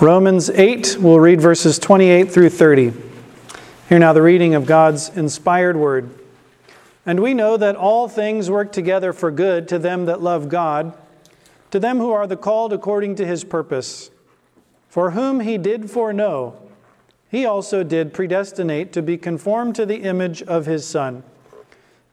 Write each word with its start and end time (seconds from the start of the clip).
Romans 0.00 0.48
8, 0.48 0.96
we'll 0.98 1.20
read 1.20 1.42
verses 1.42 1.78
28 1.78 2.30
through 2.30 2.48
30. 2.48 2.94
Hear 3.90 3.98
now 3.98 4.14
the 4.14 4.22
reading 4.22 4.54
of 4.54 4.64
God's 4.64 5.10
inspired 5.10 5.76
word. 5.76 6.08
And 7.04 7.20
we 7.20 7.34
know 7.34 7.58
that 7.58 7.76
all 7.76 8.08
things 8.08 8.48
work 8.48 8.72
together 8.72 9.12
for 9.12 9.30
good 9.30 9.68
to 9.68 9.78
them 9.78 10.06
that 10.06 10.22
love 10.22 10.48
God, 10.48 10.96
to 11.70 11.78
them 11.78 11.98
who 11.98 12.12
are 12.12 12.26
the 12.26 12.38
called 12.38 12.72
according 12.72 13.16
to 13.16 13.26
his 13.26 13.44
purpose. 13.44 14.10
For 14.88 15.10
whom 15.10 15.40
he 15.40 15.58
did 15.58 15.90
foreknow, 15.90 16.58
he 17.30 17.44
also 17.44 17.82
did 17.82 18.14
predestinate 18.14 18.94
to 18.94 19.02
be 19.02 19.18
conformed 19.18 19.74
to 19.74 19.84
the 19.84 20.02
image 20.02 20.40
of 20.44 20.64
his 20.64 20.88
Son, 20.88 21.24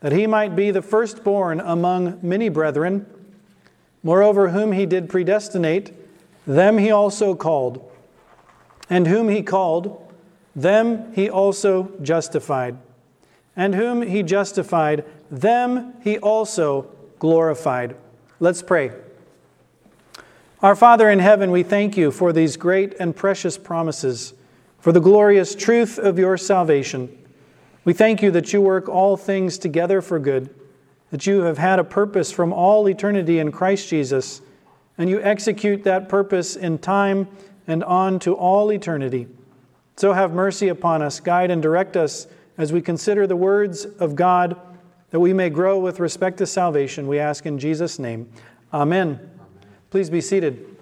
that 0.01 0.11
he 0.11 0.27
might 0.27 0.57
be 0.57 0.71
the 0.71 0.81
firstborn 0.81 1.61
among 1.61 2.19
many 2.21 2.49
brethren. 2.49 3.05
Moreover, 4.04 4.49
whom 4.49 4.73
he 4.73 4.85
did 4.85 5.07
predestinate, 5.07 5.93
them 6.48 6.77
he 6.77 6.89
also 6.89 7.36
called. 7.36 7.91
And 8.90 9.05
whom 9.05 9.30
he 9.30 9.44
called, 9.44 10.02
them 10.55 11.13
he 11.13 11.30
also 11.30 11.91
justified. 12.02 12.77
And 13.55 13.76
whom 13.76 14.02
he 14.02 14.23
justified, 14.23 15.04
them 15.30 15.94
he 16.04 16.18
also 16.18 16.90
glorified. 17.20 17.95
Let's 18.40 18.63
pray. 18.63 18.91
Our 20.62 20.76
Father 20.76 21.09
in 21.09 21.20
heaven, 21.20 21.52
we 21.52 21.63
thank 21.63 21.98
you 21.98 22.12
for 22.12 22.34
these 22.34 22.57
great 22.57 22.95
and 22.99 23.16
precious 23.16 23.57
promises, 23.57 24.34
for 24.79 24.91
the 24.91 25.02
glorious 25.02 25.54
truth 25.54 25.99
of 25.99 26.18
your 26.18 26.38
salvation. 26.38 27.16
We 27.84 27.93
thank 27.93 28.21
you 28.21 28.32
that 28.32 28.54
you 28.54 28.62
work 28.62 28.90
all 28.90 29.18
things 29.18 29.57
together 29.57 30.02
for 30.02 30.18
good, 30.18 30.54
that 31.12 31.27
you 31.27 31.41
have 31.41 31.57
had 31.57 31.79
a 31.79 31.84
purpose 31.84 32.32
from 32.32 32.54
all 32.54 32.88
eternity 32.88 33.38
in 33.40 33.52
Christ 33.52 33.90
Jesus 33.90 34.41
and 34.97 35.09
you 35.09 35.21
execute 35.21 35.83
that 35.83 36.09
purpose 36.09 36.55
in 36.55 36.77
time 36.79 37.27
and 37.67 37.83
on 37.83 38.19
to 38.19 38.33
all 38.33 38.71
eternity. 38.71 39.27
So 39.95 40.13
have 40.13 40.31
mercy 40.31 40.67
upon 40.67 41.01
us, 41.01 41.20
guide 41.20 41.51
and 41.51 41.62
direct 41.62 41.98
us 41.98 42.27
as 42.57 42.73
we 42.73 42.81
consider 42.81 43.27
the 43.27 43.35
words 43.35 43.85
of 43.85 44.15
God, 44.15 44.59
that 45.12 45.20
we 45.20 45.34
may 45.34 45.49
grow 45.49 45.79
with 45.79 45.99
respect 45.99 46.37
to 46.39 46.45
salvation. 46.45 47.07
We 47.07 47.20
ask 47.20 47.45
in 47.45 47.59
Jesus' 47.59 47.99
name. 47.99 48.29
Amen. 48.73 49.20
Please 49.89 50.09
be 50.09 50.21
seated. 50.21 50.77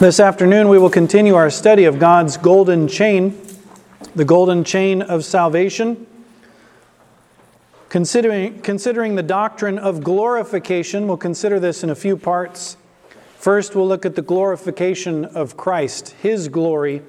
This 0.00 0.18
afternoon, 0.18 0.68
we 0.68 0.78
will 0.78 0.90
continue 0.90 1.36
our 1.36 1.48
study 1.48 1.84
of 1.84 2.00
God's 2.00 2.36
golden 2.36 2.88
chain, 2.88 3.40
the 4.16 4.24
golden 4.24 4.64
chain 4.64 5.00
of 5.00 5.24
salvation. 5.24 6.06
Considering, 7.92 8.58
considering 8.62 9.16
the 9.16 9.22
doctrine 9.22 9.78
of 9.78 10.02
glorification, 10.02 11.06
we'll 11.06 11.18
consider 11.18 11.60
this 11.60 11.84
in 11.84 11.90
a 11.90 11.94
few 11.94 12.16
parts. 12.16 12.78
First, 13.36 13.76
we'll 13.76 13.86
look 13.86 14.06
at 14.06 14.14
the 14.14 14.22
glorification 14.22 15.26
of 15.26 15.58
Christ, 15.58 16.14
His 16.22 16.48
glory, 16.48 17.02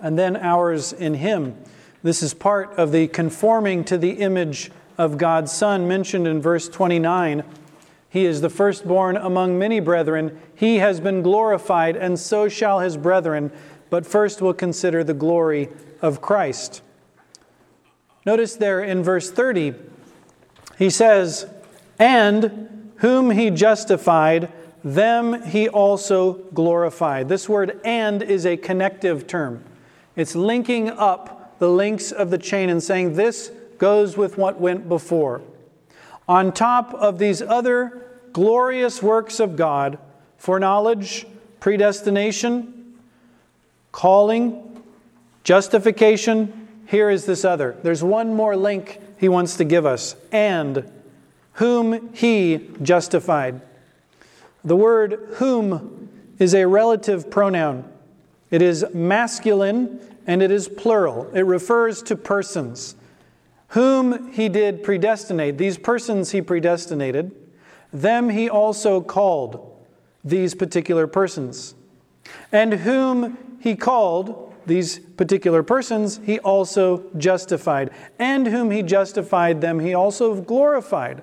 and 0.00 0.18
then 0.18 0.34
ours 0.34 0.94
in 0.94 1.12
Him. 1.12 1.62
This 2.02 2.22
is 2.22 2.32
part 2.32 2.72
of 2.78 2.90
the 2.90 3.06
conforming 3.08 3.84
to 3.84 3.98
the 3.98 4.12
image 4.12 4.70
of 4.96 5.18
God's 5.18 5.52
Son 5.52 5.86
mentioned 5.86 6.26
in 6.26 6.40
verse 6.40 6.70
29. 6.70 7.44
He 8.08 8.24
is 8.24 8.40
the 8.40 8.48
firstborn 8.48 9.18
among 9.18 9.58
many 9.58 9.80
brethren. 9.80 10.40
He 10.54 10.76
has 10.76 11.00
been 11.00 11.20
glorified, 11.20 11.96
and 11.96 12.18
so 12.18 12.48
shall 12.48 12.80
his 12.80 12.96
brethren. 12.96 13.52
But 13.90 14.06
first, 14.06 14.40
we'll 14.40 14.54
consider 14.54 15.04
the 15.04 15.12
glory 15.12 15.68
of 16.00 16.22
Christ. 16.22 16.80
Notice 18.26 18.56
there 18.56 18.82
in 18.82 19.04
verse 19.04 19.30
30, 19.30 19.74
he 20.78 20.90
says, 20.90 21.46
And 21.96 22.92
whom 22.96 23.30
he 23.30 23.50
justified, 23.50 24.52
them 24.82 25.42
he 25.44 25.68
also 25.68 26.34
glorified. 26.52 27.28
This 27.28 27.48
word 27.48 27.80
and 27.84 28.22
is 28.22 28.44
a 28.44 28.56
connective 28.56 29.28
term. 29.28 29.62
It's 30.16 30.34
linking 30.34 30.90
up 30.90 31.56
the 31.60 31.70
links 31.70 32.10
of 32.10 32.30
the 32.30 32.38
chain 32.38 32.68
and 32.68 32.82
saying 32.82 33.14
this 33.14 33.52
goes 33.78 34.16
with 34.16 34.36
what 34.36 34.60
went 34.60 34.88
before. 34.88 35.42
On 36.28 36.52
top 36.52 36.94
of 36.94 37.18
these 37.18 37.40
other 37.40 38.02
glorious 38.32 39.00
works 39.00 39.38
of 39.38 39.54
God, 39.54 39.98
foreknowledge, 40.36 41.26
predestination, 41.60 42.96
calling, 43.92 44.82
justification, 45.44 46.65
here 46.86 47.10
is 47.10 47.26
this 47.26 47.44
other. 47.44 47.76
There's 47.82 48.02
one 48.02 48.34
more 48.34 48.56
link 48.56 49.00
he 49.18 49.28
wants 49.28 49.56
to 49.56 49.64
give 49.64 49.84
us. 49.84 50.16
And 50.32 50.90
whom 51.54 52.12
he 52.14 52.70
justified. 52.82 53.60
The 54.64 54.76
word 54.76 55.18
whom 55.34 56.08
is 56.38 56.54
a 56.54 56.66
relative 56.66 57.30
pronoun. 57.30 57.90
It 58.50 58.62
is 58.62 58.84
masculine 58.92 60.00
and 60.26 60.42
it 60.42 60.50
is 60.50 60.68
plural. 60.68 61.30
It 61.34 61.42
refers 61.42 62.02
to 62.04 62.16
persons. 62.16 62.94
Whom 63.68 64.32
he 64.32 64.48
did 64.48 64.82
predestinate, 64.82 65.58
these 65.58 65.78
persons 65.78 66.30
he 66.30 66.42
predestinated, 66.42 67.32
them 67.92 68.30
he 68.30 68.48
also 68.48 69.00
called, 69.00 69.72
these 70.24 70.54
particular 70.54 71.06
persons. 71.06 71.74
And 72.52 72.74
whom 72.74 73.58
he 73.60 73.76
called, 73.76 74.45
these 74.66 74.98
particular 74.98 75.62
persons, 75.62 76.20
he 76.24 76.38
also 76.40 77.04
justified. 77.16 77.90
And 78.18 78.46
whom 78.46 78.70
he 78.70 78.82
justified 78.82 79.60
them, 79.60 79.80
he 79.80 79.94
also 79.94 80.34
glorified. 80.40 81.22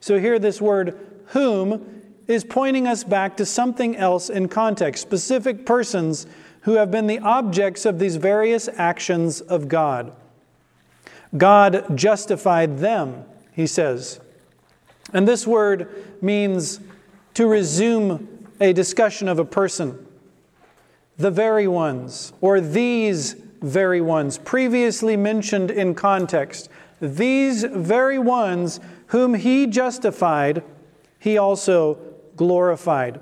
So 0.00 0.18
here, 0.18 0.38
this 0.38 0.60
word 0.60 0.98
whom 1.28 2.02
is 2.26 2.44
pointing 2.44 2.86
us 2.86 3.04
back 3.04 3.36
to 3.36 3.46
something 3.46 3.96
else 3.96 4.30
in 4.30 4.48
context 4.48 5.02
specific 5.02 5.66
persons 5.66 6.26
who 6.62 6.74
have 6.74 6.90
been 6.90 7.06
the 7.06 7.18
objects 7.18 7.84
of 7.84 7.98
these 7.98 8.16
various 8.16 8.68
actions 8.76 9.40
of 9.42 9.68
God. 9.68 10.14
God 11.36 11.96
justified 11.96 12.78
them, 12.78 13.24
he 13.52 13.66
says. 13.66 14.20
And 15.12 15.28
this 15.28 15.46
word 15.46 16.22
means 16.22 16.80
to 17.34 17.46
resume 17.46 18.48
a 18.60 18.72
discussion 18.72 19.28
of 19.28 19.38
a 19.38 19.44
person 19.44 20.06
the 21.16 21.30
very 21.30 21.68
ones, 21.68 22.32
or 22.40 22.60
these 22.60 23.34
very 23.62 24.00
ones, 24.00 24.38
previously 24.38 25.16
mentioned 25.16 25.70
in 25.70 25.94
context, 25.94 26.68
these 27.00 27.64
very 27.64 28.18
ones 28.18 28.80
whom 29.08 29.34
he 29.34 29.66
justified, 29.66 30.62
he 31.18 31.38
also 31.38 31.98
glorified. 32.36 33.20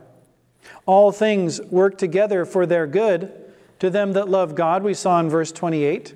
All 0.86 1.12
things 1.12 1.60
work 1.62 1.98
together 1.98 2.44
for 2.44 2.66
their 2.66 2.86
good 2.86 3.32
to 3.78 3.90
them 3.90 4.12
that 4.12 4.28
love 4.28 4.54
God, 4.54 4.82
we 4.82 4.94
saw 4.94 5.20
in 5.20 5.28
verse 5.28 5.52
28. 5.52 6.14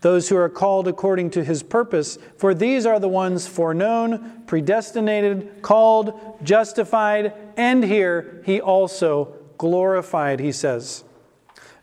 Those 0.00 0.28
who 0.28 0.36
are 0.36 0.48
called 0.48 0.88
according 0.88 1.30
to 1.30 1.44
his 1.44 1.62
purpose, 1.62 2.16
for 2.38 2.54
these 2.54 2.86
are 2.86 2.98
the 2.98 3.08
ones 3.08 3.46
foreknown, 3.46 4.44
predestinated, 4.46 5.62
called, 5.62 6.38
justified, 6.42 7.34
and 7.56 7.84
here 7.84 8.42
he 8.46 8.60
also 8.60 9.36
glorified, 9.60 10.40
he 10.40 10.50
says. 10.50 11.04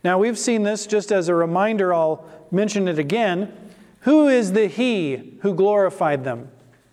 Now, 0.04 0.18
we've 0.18 0.40
seen 0.40 0.64
this 0.64 0.88
just 0.88 1.12
as 1.12 1.30
a 1.30 1.36
reminder, 1.36 1.94
I'll 1.94 2.26
mention 2.50 2.88
it 2.88 2.98
again. 2.98 3.54
Who 4.00 4.28
is 4.28 4.54
the 4.54 4.66
He 4.66 5.38
who 5.44 5.54
glorified 5.54 6.24
them? 6.24 6.50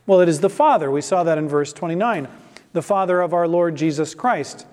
Well, 0.06 0.20
it 0.20 0.28
is 0.28 0.40
the 0.40 0.50
Father. 0.50 0.90
We 0.90 1.00
saw 1.00 1.24
that 1.24 1.38
in 1.38 1.48
verse 1.48 1.72
29. 1.72 2.28
The 2.74 2.82
Father 2.82 3.22
of 3.22 3.32
our 3.32 3.48
Lord 3.48 3.76
Jesus 3.76 4.14
Christ. 4.14 4.66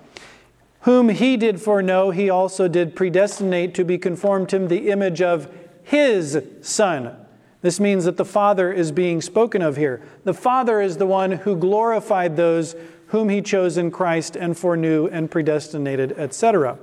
Whom 0.80 1.08
He 1.08 1.38
did 1.38 1.62
foreknow, 1.62 2.10
He 2.10 2.28
also 2.28 2.68
did 2.68 2.94
predestinate 2.94 3.74
to 3.76 3.84
be 3.84 3.96
conformed 3.96 4.50
to 4.50 4.58
the 4.58 4.90
image 4.90 5.22
of 5.22 5.50
His 5.82 6.44
Son. 6.60 7.16
This 7.62 7.80
means 7.80 8.04
that 8.04 8.18
the 8.18 8.26
Father 8.26 8.70
is 8.70 8.92
being 8.92 9.22
spoken 9.22 9.62
of 9.62 9.78
here. 9.78 10.02
The 10.24 10.34
Father 10.34 10.82
is 10.82 10.98
the 10.98 11.06
one 11.06 11.32
who 11.32 11.56
glorified 11.56 12.36
those 12.36 12.76
whom 13.12 13.28
he 13.28 13.42
chose 13.42 13.76
in 13.76 13.90
Christ 13.90 14.36
and 14.36 14.56
foreknew 14.56 15.06
and 15.06 15.30
predestinated, 15.30 16.12
etc. 16.12 16.78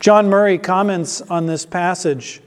John 0.00 0.28
Murray 0.28 0.58
comments 0.58 1.22
on 1.22 1.46
this 1.46 1.64
passage. 1.64 2.40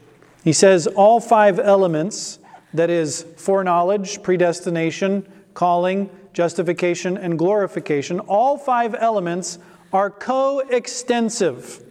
He 0.44 0.52
says, 0.52 0.86
All 0.86 1.18
five 1.18 1.58
elements, 1.58 2.38
that 2.74 2.90
is, 2.90 3.24
foreknowledge, 3.38 4.22
predestination, 4.22 5.26
calling, 5.54 6.10
justification, 6.34 7.16
and 7.16 7.38
glorification, 7.38 8.20
all 8.20 8.58
five 8.58 8.94
elements 8.94 9.58
are 9.94 10.10
coextensive. 10.10 11.82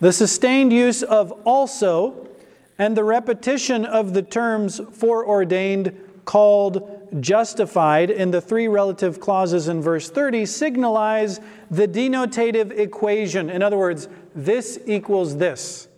The 0.00 0.12
sustained 0.12 0.74
use 0.74 1.02
of 1.02 1.32
also 1.46 2.28
and 2.76 2.94
the 2.94 3.04
repetition 3.04 3.86
of 3.86 4.12
the 4.12 4.22
terms 4.22 4.78
foreordained, 4.92 5.98
called, 6.26 6.97
justified 7.20 8.10
in 8.10 8.30
the 8.30 8.40
three 8.40 8.68
relative 8.68 9.20
clauses 9.20 9.68
in 9.68 9.80
verse 9.80 10.10
30 10.10 10.46
signalize 10.46 11.40
the 11.70 11.86
denotative 11.86 12.76
equation. 12.76 13.50
In 13.50 13.62
other 13.62 13.78
words, 13.78 14.08
this 14.34 14.78
equals 14.86 15.36
this. 15.36 15.88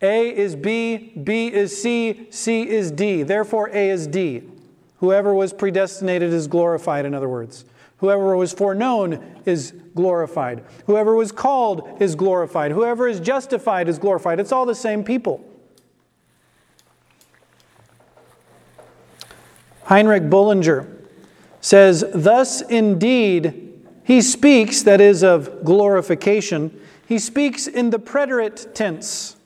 A 0.00 0.28
is 0.34 0.54
B, 0.54 1.12
B 1.22 1.48
is 1.48 1.80
C, 1.80 2.28
C 2.30 2.68
is 2.68 2.90
D. 2.92 3.22
Therefore, 3.24 3.68
A 3.72 3.90
is 3.90 4.06
D. 4.06 4.42
Whoever 4.98 5.34
was 5.34 5.52
predestinated 5.52 6.32
is 6.32 6.46
glorified, 6.46 7.04
in 7.04 7.14
other 7.14 7.28
words. 7.28 7.64
Whoever 7.98 8.36
was 8.36 8.52
foreknown 8.52 9.42
is 9.44 9.72
glorified. 9.94 10.64
Whoever 10.86 11.14
was 11.14 11.32
called 11.32 12.00
is 12.00 12.14
glorified. 12.14 12.70
Whoever 12.70 13.08
is 13.08 13.18
justified 13.18 13.88
is 13.88 13.98
glorified. 13.98 14.38
It's 14.38 14.52
all 14.52 14.66
the 14.66 14.74
same 14.74 15.02
people. 15.02 15.44
Heinrich 19.88 20.28
Bullinger 20.28 20.86
says, 21.62 22.04
Thus 22.14 22.60
indeed 22.60 23.88
he 24.04 24.20
speaks, 24.20 24.82
that 24.82 25.00
is, 25.00 25.24
of 25.24 25.64
glorification, 25.64 26.78
he 27.06 27.18
speaks 27.18 27.66
in 27.66 27.88
the 27.88 27.98
preterite 27.98 28.74
tense, 28.74 29.36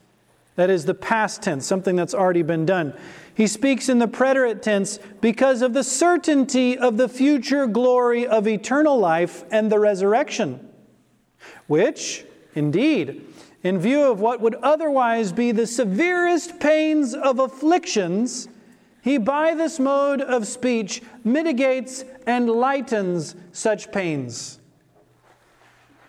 that 0.57 0.69
is, 0.69 0.85
the 0.85 0.95
past 0.95 1.43
tense, 1.43 1.65
something 1.65 1.95
that's 1.95 2.13
already 2.13 2.43
been 2.43 2.67
done. 2.67 2.93
He 3.33 3.47
speaks 3.47 3.89
in 3.89 4.01
the 4.01 4.09
preterite 4.09 4.63
tense 4.63 4.99
because 5.21 5.63
of 5.63 5.75
the 5.75 5.85
certainty 5.85 6.77
of 6.77 6.97
the 6.97 7.09
future 7.09 7.69
glory 7.69 8.27
of 8.27 8.49
eternal 8.49 8.99
life 8.99 9.45
and 9.53 9.71
the 9.71 9.79
resurrection, 9.79 10.69
which, 11.69 12.25
indeed, 12.57 13.25
in 13.63 13.79
view 13.79 14.11
of 14.11 14.21
what 14.21 14.41
would 14.41 14.57
otherwise 14.57 15.31
be 15.31 15.53
the 15.53 15.69
severest 15.69 16.59
pains 16.59 17.15
of 17.15 17.39
afflictions, 17.39 18.49
he 19.03 19.19
by 19.19 19.55
this 19.55 19.79
mode 19.79 20.23
of 20.23 20.47
speech 20.47 21.03
mitigates 21.25 22.05
and 22.27 22.49
lightens 22.49 23.35
such 23.53 23.93
pains. 23.93 24.61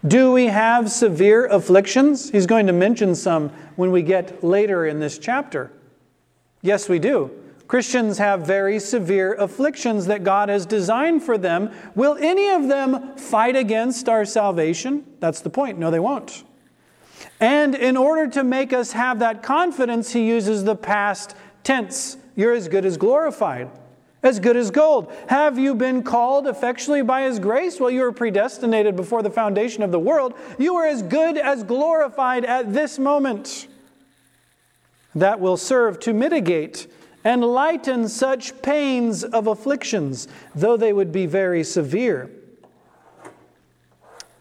Do 0.06 0.32
we 0.32 0.46
have 0.46 0.92
severe 0.92 1.48
afflictions? 1.48 2.30
He's 2.30 2.46
going 2.46 2.68
to 2.68 2.74
mention 2.74 3.16
some 3.16 3.50
when 3.76 3.92
we 3.92 4.02
get 4.02 4.44
later 4.44 4.86
in 4.86 5.00
this 5.00 5.18
chapter. 5.18 5.72
Yes, 6.62 6.88
we 6.88 7.00
do. 7.00 7.32
Christians 7.68 8.20
have 8.20 8.46
very 8.46 8.80
severe 8.80 9.34
afflictions 9.34 10.06
that 10.06 10.24
God 10.24 10.50
has 10.50 10.66
designed 10.66 11.24
for 11.24 11.38
them. 11.38 11.72
Will 11.96 12.18
any 12.20 12.50
of 12.50 12.68
them 12.68 13.18
fight 13.18 13.56
against 13.56 14.08
our 14.08 14.26
salvation? 14.26 15.04
That's 15.20 15.42
the 15.42 15.50
point. 15.50 15.80
No, 15.80 15.90
they 15.90 16.00
won't. 16.00 16.44
And 17.40 17.74
in 17.74 17.98
order 17.98 18.28
to 18.32 18.44
make 18.44 18.74
us 18.74 18.92
have 18.92 19.20
that 19.20 19.42
confidence, 19.42 20.12
he 20.12 20.28
uses 20.28 20.64
the 20.64 20.76
past 20.76 21.36
tense. 21.64 22.18
You're 22.36 22.54
as 22.54 22.68
good 22.68 22.86
as 22.86 22.98
glorified, 22.98 23.70
as 24.22 24.40
good 24.40 24.56
as 24.56 24.72
gold. 24.72 25.12
Have 25.28 25.60
you 25.60 25.76
been 25.76 26.04
called 26.04 26.48
effectually 26.48 27.02
by 27.02 27.24
his 27.24 27.40
grace? 27.40 27.80
Well, 27.80 27.92
you 27.92 28.02
were 28.02 28.12
predestinated 28.12 28.96
before 28.96 29.22
the 29.22 29.30
foundation 29.30 29.84
of 29.84 29.92
the 29.92 30.00
world. 30.00 30.34
You 30.58 30.76
are 30.78 30.86
as 30.86 31.02
good 31.04 31.38
as 31.38 31.64
glorified 31.64 32.46
at 32.46 32.74
this 32.74 32.98
moment 32.98 33.68
that 35.16 35.40
will 35.40 35.58
serve 35.58 36.00
to 36.02 36.14
mitigate 36.14 36.88
and 37.24 37.44
lighten 37.44 38.08
such 38.10 38.62
pains 38.62 39.24
of 39.24 39.48
afflictions, 39.48 40.28
though 40.56 40.76
they 40.76 40.92
would 40.92 41.12
be 41.12 41.26
very 41.26 41.64
severe. 41.64 42.30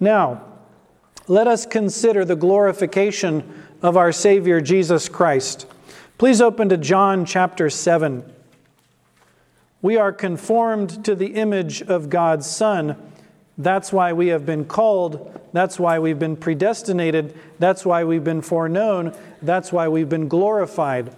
Now, 0.00 0.43
let 1.29 1.47
us 1.47 1.65
consider 1.65 2.25
the 2.25 2.35
glorification 2.35 3.65
of 3.83 3.97
our 3.97 4.11
Savior 4.11 4.61
Jesus 4.61 5.09
Christ. 5.09 5.67
Please 6.22 6.40
open 6.40 6.69
to 6.69 6.76
John 6.76 7.24
chapter 7.24 7.69
7. 7.69 8.22
We 9.82 9.96
are 9.96 10.12
conformed 10.12 11.04
to 11.04 11.16
the 11.16 11.34
image 11.34 11.82
of 11.82 12.10
God's 12.10 12.48
Son. 12.48 12.94
That's 13.58 13.92
why 13.92 14.12
we 14.12 14.28
have 14.28 14.46
been 14.46 14.64
called. 14.64 15.36
That's 15.52 15.80
why 15.80 15.98
we've 15.98 16.20
been 16.20 16.36
predestinated. 16.36 17.36
That's 17.58 17.84
why 17.84 18.04
we've 18.04 18.22
been 18.22 18.40
foreknown. 18.40 19.16
That's 19.42 19.72
why 19.72 19.88
we've 19.88 20.08
been 20.08 20.28
glorified. 20.28 21.12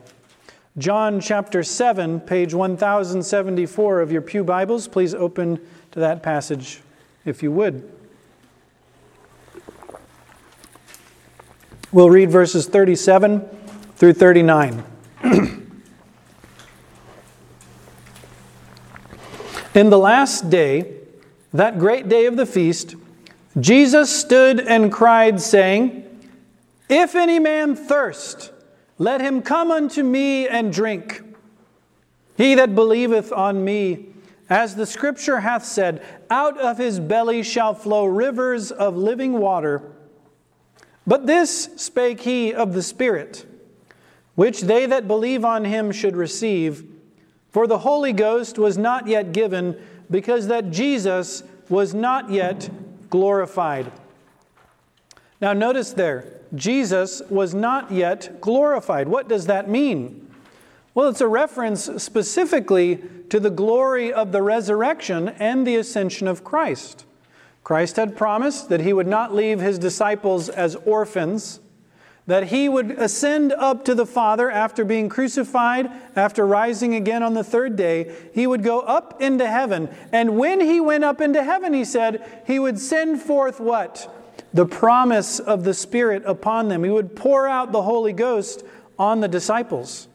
John 0.78 1.20
chapter 1.20 1.62
7, 1.62 2.20
page 2.20 2.54
1074 2.54 4.00
of 4.00 4.10
your 4.10 4.22
Pew 4.22 4.42
Bibles. 4.42 4.88
Please 4.88 5.14
open 5.14 5.60
to 5.90 6.00
that 6.00 6.22
passage 6.22 6.80
if 7.26 7.42
you 7.42 7.52
would. 7.52 7.92
We'll 11.92 12.08
read 12.08 12.30
verses 12.30 12.64
37 12.64 13.46
through 13.96 14.14
39. 14.14 14.92
In 19.74 19.90
the 19.90 19.98
last 19.98 20.50
day, 20.50 20.96
that 21.54 21.78
great 21.78 22.08
day 22.08 22.26
of 22.26 22.36
the 22.36 22.44
feast, 22.44 22.94
Jesus 23.58 24.14
stood 24.14 24.60
and 24.60 24.92
cried, 24.92 25.40
saying, 25.40 26.04
If 26.90 27.14
any 27.14 27.38
man 27.38 27.74
thirst, 27.74 28.52
let 28.98 29.22
him 29.22 29.40
come 29.40 29.70
unto 29.70 30.02
me 30.02 30.46
and 30.46 30.70
drink. 30.72 31.22
He 32.36 32.54
that 32.56 32.74
believeth 32.74 33.32
on 33.32 33.64
me, 33.64 34.08
as 34.50 34.76
the 34.76 34.84
scripture 34.86 35.40
hath 35.40 35.64
said, 35.64 36.04
out 36.28 36.60
of 36.60 36.76
his 36.76 37.00
belly 37.00 37.42
shall 37.42 37.72
flow 37.72 38.04
rivers 38.04 38.70
of 38.70 38.96
living 38.96 39.38
water. 39.38 39.90
But 41.06 41.26
this 41.26 41.70
spake 41.76 42.20
he 42.20 42.52
of 42.52 42.74
the 42.74 42.82
Spirit, 42.82 43.46
which 44.34 44.62
they 44.62 44.86
that 44.86 45.06
believe 45.06 45.44
on 45.44 45.64
him 45.64 45.92
should 45.92 46.16
receive. 46.16 46.84
For 47.50 47.66
the 47.66 47.78
Holy 47.78 48.12
Ghost 48.12 48.58
was 48.58 48.76
not 48.76 49.06
yet 49.06 49.32
given, 49.32 49.80
because 50.10 50.48
that 50.48 50.70
Jesus 50.70 51.42
was 51.68 51.94
not 51.94 52.30
yet 52.30 52.68
glorified. 53.10 53.90
Now, 55.40 55.52
notice 55.52 55.92
there, 55.92 56.40
Jesus 56.54 57.22
was 57.28 57.54
not 57.54 57.90
yet 57.90 58.40
glorified. 58.40 59.08
What 59.08 59.28
does 59.28 59.46
that 59.46 59.68
mean? 59.68 60.30
Well, 60.94 61.08
it's 61.08 61.20
a 61.20 61.28
reference 61.28 61.90
specifically 62.02 63.02
to 63.28 63.40
the 63.40 63.50
glory 63.50 64.12
of 64.12 64.30
the 64.30 64.42
resurrection 64.42 65.28
and 65.28 65.66
the 65.66 65.76
ascension 65.76 66.28
of 66.28 66.44
Christ. 66.44 67.04
Christ 67.64 67.96
had 67.96 68.16
promised 68.16 68.68
that 68.68 68.80
he 68.80 68.92
would 68.92 69.06
not 69.06 69.34
leave 69.34 69.60
his 69.60 69.78
disciples 69.78 70.48
as 70.48 70.76
orphans, 70.76 71.60
that 72.26 72.48
he 72.48 72.68
would 72.68 72.92
ascend 72.92 73.52
up 73.52 73.84
to 73.84 73.94
the 73.94 74.06
Father 74.06 74.50
after 74.50 74.84
being 74.84 75.08
crucified, 75.08 75.90
after 76.16 76.46
rising 76.46 76.94
again 76.94 77.22
on 77.22 77.34
the 77.34 77.44
third 77.44 77.76
day. 77.76 78.14
He 78.32 78.46
would 78.46 78.62
go 78.62 78.80
up 78.80 79.20
into 79.20 79.46
heaven. 79.46 79.88
And 80.10 80.38
when 80.38 80.60
he 80.60 80.80
went 80.80 81.04
up 81.04 81.20
into 81.20 81.44
heaven, 81.44 81.74
he 81.74 81.84
said, 81.84 82.42
he 82.46 82.58
would 82.58 82.78
send 82.78 83.20
forth 83.20 83.60
what? 83.60 84.10
the 84.54 84.64
promise 84.64 85.40
of 85.40 85.64
the 85.64 85.74
Spirit 85.74 86.22
upon 86.24 86.68
them. 86.68 86.84
He 86.84 86.90
would 86.90 87.16
pour 87.16 87.48
out 87.48 87.72
the 87.72 87.82
Holy 87.82 88.12
Ghost 88.12 88.62
on 88.98 89.20
the 89.20 89.28
disciples. 89.28 90.06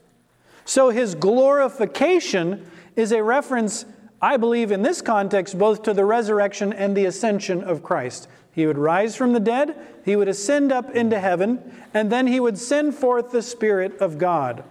So 0.63 0.89
his 0.89 1.13
glorification 1.13 2.65
is 2.95 3.11
a 3.11 3.21
reference, 3.21 3.85
I 4.21 4.37
believe, 4.37 4.71
in 4.71 4.81
this 4.81 5.01
context, 5.01 5.59
both 5.59 5.83
to 5.83 5.93
the 5.93 6.05
resurrection 6.05 6.71
and 6.71 6.95
the 6.95 7.05
ascension 7.05 7.61
of 7.61 7.83
Christ. 7.83 8.29
He 8.51 8.65
would 8.65 8.77
rise 8.77 9.15
from 9.15 9.33
the 9.33 9.39
dead, 9.41 9.75
he 10.09 10.15
would 10.15 10.27
ascend 10.27 10.71
up 10.71 10.95
into 10.95 11.19
heaven, 11.19 11.59
and 11.93 12.11
then 12.11 12.27
he 12.27 12.39
would 12.39 12.57
send 12.57 12.95
forth 12.95 13.31
the 13.31 13.41
Spirit 13.41 13.97
of 13.99 14.17
God. 14.17 14.63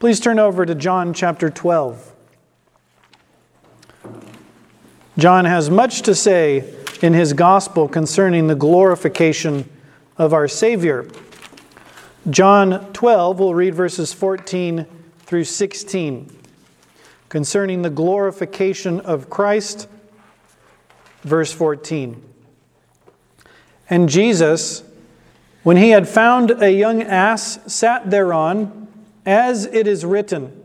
Please 0.00 0.18
turn 0.18 0.38
over 0.38 0.66
to 0.66 0.74
John 0.74 1.14
chapter 1.14 1.48
12. 1.48 2.12
John 5.16 5.44
has 5.44 5.70
much 5.70 6.02
to 6.02 6.14
say 6.14 6.74
in 7.02 7.12
his 7.12 7.32
gospel 7.32 7.88
concerning 7.88 8.46
the 8.46 8.54
glorification 8.54 9.68
of 10.16 10.32
our 10.32 10.48
Savior. 10.48 11.06
John 12.28 12.92
12, 12.92 13.38
we'll 13.38 13.54
read 13.54 13.74
verses 13.74 14.12
14 14.12 14.86
through 15.20 15.44
16. 15.44 16.36
Concerning 17.28 17.82
the 17.82 17.90
glorification 17.90 19.00
of 19.00 19.30
Christ, 19.30 19.88
verse 21.22 21.52
14. 21.52 22.29
And 23.90 24.08
Jesus, 24.08 24.84
when 25.64 25.76
he 25.76 25.90
had 25.90 26.08
found 26.08 26.62
a 26.62 26.72
young 26.72 27.02
ass, 27.02 27.58
sat 27.66 28.10
thereon, 28.10 28.88
as 29.26 29.66
it 29.66 29.86
is 29.86 30.04
written 30.04 30.56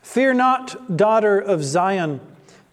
Fear 0.00 0.34
not, 0.34 0.96
daughter 0.96 1.38
of 1.38 1.64
Zion, 1.64 2.20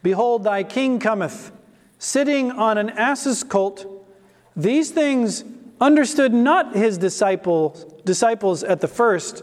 behold, 0.04 0.44
thy 0.44 0.64
king 0.64 1.00
cometh 1.00 1.52
sitting 1.98 2.52
on 2.52 2.78
an 2.78 2.90
ass's 2.92 3.44
colt. 3.44 3.86
These 4.56 4.92
things 4.92 5.44
understood 5.82 6.34
not 6.34 6.76
his 6.76 6.98
disciples, 6.98 7.86
disciples 8.06 8.64
at 8.64 8.82
the 8.82 8.88
first, 8.88 9.42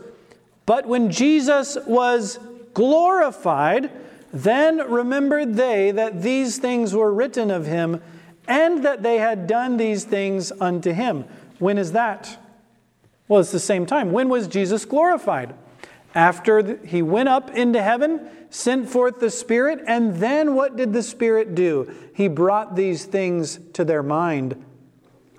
but 0.66 0.86
when 0.86 1.10
Jesus 1.10 1.76
was 1.86 2.38
glorified, 2.74 3.90
then 4.32 4.78
remembered 4.90 5.54
they 5.54 5.90
that 5.90 6.22
these 6.22 6.58
things 6.58 6.94
were 6.94 7.12
written 7.12 7.50
of 7.50 7.66
him, 7.66 8.00
and 8.46 8.84
that 8.84 9.02
they 9.02 9.18
had 9.18 9.46
done 9.46 9.76
these 9.76 10.04
things 10.04 10.52
unto 10.60 10.92
him. 10.92 11.24
When 11.58 11.78
is 11.78 11.92
that? 11.92 12.38
Well, 13.28 13.40
it's 13.40 13.52
the 13.52 13.60
same 13.60 13.86
time. 13.86 14.10
When 14.12 14.28
was 14.28 14.48
Jesus 14.48 14.84
glorified? 14.84 15.54
After 16.14 16.78
he 16.84 17.02
went 17.02 17.28
up 17.28 17.50
into 17.50 17.80
heaven, 17.80 18.28
sent 18.50 18.88
forth 18.88 19.20
the 19.20 19.30
Spirit, 19.30 19.80
and 19.86 20.16
then 20.16 20.56
what 20.56 20.74
did 20.74 20.92
the 20.92 21.04
Spirit 21.04 21.54
do? 21.54 21.94
He 22.14 22.26
brought 22.26 22.74
these 22.74 23.04
things 23.04 23.60
to 23.74 23.84
their 23.84 24.02
mind. 24.02 24.56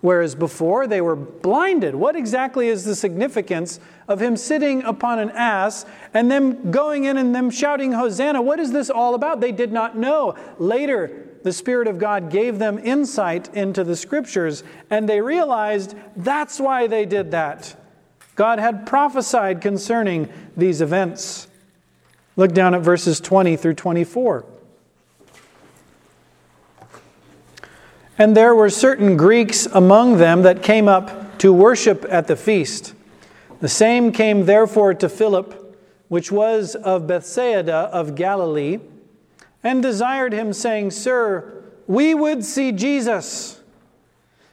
whereas 0.01 0.35
before 0.35 0.87
they 0.87 0.99
were 0.99 1.15
blinded. 1.15 1.95
What 1.95 2.15
exactly 2.15 2.67
is 2.67 2.83
the 2.83 2.95
significance 2.95 3.79
of 4.07 4.19
him 4.19 4.35
sitting 4.35 4.83
upon 4.83 5.19
an 5.19 5.29
ass 5.31 5.85
and 6.13 6.29
them 6.29 6.71
going 6.71 7.05
in 7.05 7.17
and 7.17 7.33
them 7.33 7.49
shouting, 7.49 7.93
Hosanna? 7.93 8.41
What 8.41 8.59
is 8.59 8.71
this 8.71 8.89
all 8.89 9.15
about? 9.15 9.39
They 9.39 9.51
did 9.51 9.71
not 9.71 9.95
know. 9.95 10.35
Later, 10.57 11.27
the 11.43 11.53
Spirit 11.53 11.87
of 11.87 11.97
God 11.97 12.29
gave 12.29 12.59
them 12.59 12.79
insight 12.79 13.53
into 13.53 13.83
the 13.83 13.95
scriptures, 13.95 14.63
and 14.89 15.07
they 15.07 15.21
realized 15.21 15.95
that's 16.15 16.59
why 16.59 16.87
they 16.87 17.05
did 17.05 17.31
that. 17.31 17.75
God 18.35 18.59
had 18.59 18.85
prophesied 18.85 19.61
concerning 19.61 20.31
these 20.55 20.81
events. 20.81 21.47
Look 22.35 22.53
down 22.53 22.73
at 22.73 22.81
verses 22.81 23.19
20 23.19 23.55
through 23.57 23.75
24. 23.75 24.45
And 28.17 28.37
there 28.37 28.53
were 28.53 28.69
certain 28.69 29.17
Greeks 29.17 29.65
among 29.65 30.17
them 30.17 30.43
that 30.43 30.61
came 30.61 30.87
up 30.87 31.39
to 31.39 31.51
worship 31.51 32.05
at 32.09 32.27
the 32.27 32.35
feast. 32.35 32.93
The 33.61 33.67
same 33.67 34.11
came 34.11 34.45
therefore 34.45 34.93
to 34.95 35.09
Philip, 35.09 35.77
which 36.07 36.31
was 36.31 36.75
of 36.75 37.07
Bethsaida 37.07 37.89
of 37.91 38.15
Galilee, 38.15 38.79
and 39.63 39.81
desired 39.81 40.33
him, 40.33 40.53
saying, 40.53 40.91
Sir, 40.91 41.63
we 41.87 42.13
would 42.13 42.43
see 42.43 42.71
Jesus. 42.71 43.59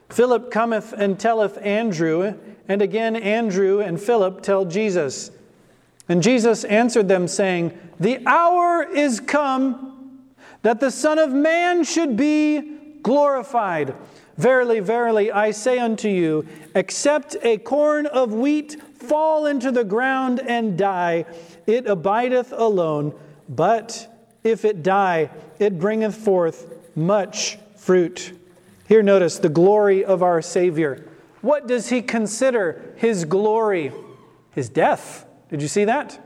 Philip 0.09 0.51
cometh 0.51 0.93
and 0.93 1.19
telleth 1.19 1.59
Andrew, 1.59 2.35
and 2.67 2.83
again 2.83 3.17
Andrew 3.17 3.81
and 3.81 4.01
Philip 4.01 4.43
tell 4.43 4.65
Jesus. 4.65 5.31
And 6.09 6.23
Jesus 6.23 6.65
answered 6.65 7.09
them, 7.09 7.29
saying, 7.29 7.79
The 8.01 8.27
hour 8.27 8.83
is 8.83 9.21
come 9.21 10.25
that 10.63 10.81
the 10.81 10.91
Son 10.91 11.19
of 11.19 11.33
Man 11.33 11.85
should 11.85 12.17
be 12.17 12.79
glorified. 13.03 13.95
Verily, 14.37 14.81
verily, 14.81 15.33
I 15.33 15.51
say 15.51 15.79
unto 15.79 16.09
you, 16.09 16.47
except 16.75 17.37
a 17.43 17.59
corn 17.59 18.07
of 18.07 18.33
wheat 18.33 18.77
fall 18.95 19.47
into 19.47 19.71
the 19.71 19.85
ground 19.85 20.41
and 20.41 20.79
die, 20.79 21.25
it 21.67 21.87
abideth 21.87 22.53
alone. 22.53 23.15
But 23.49 24.18
if 24.45 24.65
it 24.65 24.83
die, 24.83 25.31
it 25.59 25.79
bringeth 25.79 26.15
forth 26.15 26.75
much 26.97 27.59
fruit. 27.77 28.33
Here, 28.87 29.03
notice 29.03 29.39
the 29.39 29.49
glory 29.49 30.05
of 30.05 30.23
our 30.23 30.41
Savior. 30.41 31.07
What 31.41 31.67
does 31.67 31.91
he 31.91 32.03
consider 32.03 32.95
his 32.97 33.25
glory? 33.25 33.93
His 34.53 34.69
death. 34.69 35.27
Did 35.51 35.63
you 35.63 35.69
see 35.69 35.85
that? 35.85 36.19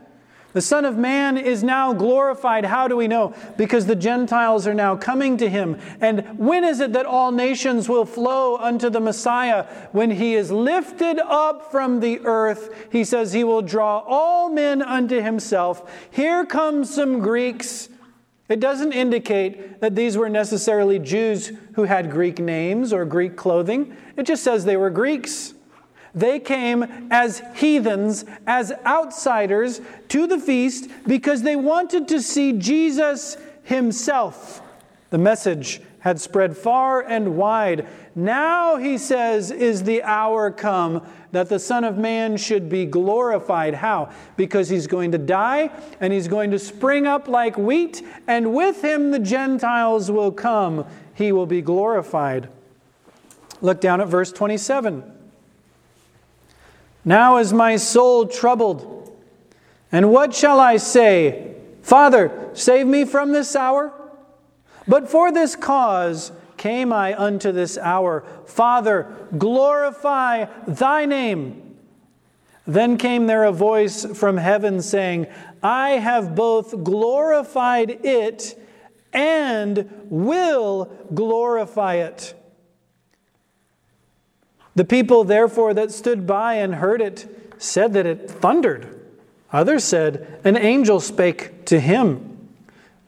The 0.53 0.61
Son 0.61 0.85
of 0.85 0.97
Man 0.97 1.37
is 1.37 1.63
now 1.63 1.93
glorified. 1.93 2.65
How 2.65 2.87
do 2.87 2.95
we 2.95 3.07
know? 3.07 3.33
Because 3.57 3.87
the 3.87 3.95
Gentiles 3.95 4.67
are 4.67 4.73
now 4.73 4.95
coming 4.95 5.37
to 5.37 5.49
him. 5.49 5.79
And 5.99 6.37
when 6.37 6.63
is 6.63 6.79
it 6.79 6.93
that 6.93 7.07
all 7.07 7.31
nations 7.31 7.89
will 7.89 8.05
flow 8.05 8.57
unto 8.57 8.89
the 8.89 8.99
Messiah? 8.99 9.63
When 9.91 10.11
he 10.11 10.35
is 10.35 10.51
lifted 10.51 11.19
up 11.19 11.71
from 11.71 11.99
the 11.99 12.19
earth, 12.19 12.87
he 12.91 13.03
says 13.03 13.33
he 13.33 13.43
will 13.43 13.63
draw 13.63 14.03
all 14.05 14.49
men 14.49 14.83
unto 14.83 15.21
himself. 15.21 15.91
Here 16.11 16.45
comes 16.45 16.93
some 16.93 17.19
Greeks. 17.19 17.89
It 18.49 18.59
doesn't 18.59 18.91
indicate 18.91 19.79
that 19.79 19.95
these 19.95 20.17
were 20.17 20.29
necessarily 20.29 20.99
Jews 20.99 21.51
who 21.75 21.83
had 21.83 22.11
Greek 22.11 22.39
names 22.39 22.91
or 22.91 23.05
Greek 23.05 23.35
clothing. 23.35 23.95
It 24.17 24.25
just 24.25 24.43
says 24.43 24.65
they 24.65 24.77
were 24.77 24.89
Greeks. 24.89 25.53
They 26.13 26.39
came 26.39 27.07
as 27.09 27.41
heathens, 27.55 28.25
as 28.45 28.71
outsiders 28.85 29.81
to 30.09 30.27
the 30.27 30.39
feast 30.39 30.89
because 31.07 31.41
they 31.41 31.55
wanted 31.55 32.07
to 32.09 32.21
see 32.21 32.53
Jesus 32.53 33.37
himself. 33.63 34.61
The 35.09 35.17
message 35.17 35.81
had 35.99 36.19
spread 36.19 36.55
far 36.55 37.01
and 37.01 37.37
wide. 37.37 37.87
Now, 38.15 38.77
he 38.77 38.99
says, 38.99 39.49
is 39.49 39.83
the 39.83 40.03
hour 40.03 40.51
come 40.51 41.05
that 41.31 41.49
the 41.49 41.57
Son 41.57 41.83
of 41.83 41.97
Man 41.97 42.37
should 42.37 42.69
be 42.69 42.85
glorified. 42.85 43.73
How? 43.73 44.11
Because 44.37 44.69
he's 44.69 44.85
going 44.85 45.11
to 45.13 45.17
die 45.17 45.71
and 45.99 46.13
he's 46.13 46.27
going 46.27 46.51
to 46.51 46.59
spring 46.59 47.07
up 47.07 47.27
like 47.27 47.57
wheat, 47.57 48.03
and 48.27 48.53
with 48.53 48.83
him 48.83 49.09
the 49.09 49.19
Gentiles 49.19 50.11
will 50.11 50.31
come. 50.31 50.85
He 51.15 51.31
will 51.31 51.47
be 51.47 51.61
glorified. 51.61 52.49
Look 53.61 53.81
down 53.81 53.99
at 53.99 54.07
verse 54.07 54.31
27. 54.31 55.03
Now 57.05 57.37
is 57.37 57.51
my 57.51 57.77
soul 57.77 58.27
troubled. 58.27 59.11
And 59.91 60.11
what 60.11 60.35
shall 60.35 60.59
I 60.59 60.77
say? 60.77 61.55
Father, 61.81 62.49
save 62.53 62.85
me 62.85 63.05
from 63.05 63.31
this 63.31 63.55
hour? 63.55 63.91
But 64.87 65.09
for 65.09 65.31
this 65.31 65.55
cause 65.55 66.31
came 66.63 66.93
I 66.93 67.13
unto 67.13 67.51
this 67.51 67.77
hour. 67.77 68.23
Father, 68.45 69.13
glorify 69.37 70.45
thy 70.65 71.05
name. 71.05 71.75
Then 72.65 72.97
came 72.97 73.27
there 73.27 73.43
a 73.43 73.51
voice 73.51 74.05
from 74.17 74.37
heaven 74.37 74.81
saying, 74.81 75.27
I 75.61 75.89
have 75.89 76.35
both 76.35 76.85
glorified 76.85 78.05
it 78.05 78.57
and 79.11 79.89
will 80.05 80.85
glorify 81.13 81.95
it. 81.95 82.33
The 84.75 84.85
people, 84.85 85.25
therefore, 85.25 85.73
that 85.73 85.91
stood 85.91 86.25
by 86.25 86.53
and 86.53 86.75
heard 86.75 87.01
it 87.01 87.27
said 87.57 87.91
that 87.91 88.05
it 88.05 88.31
thundered. 88.31 89.01
Others 89.51 89.83
said, 89.83 90.39
An 90.45 90.55
angel 90.55 91.01
spake 91.01 91.65
to 91.65 91.81
him. 91.81 92.47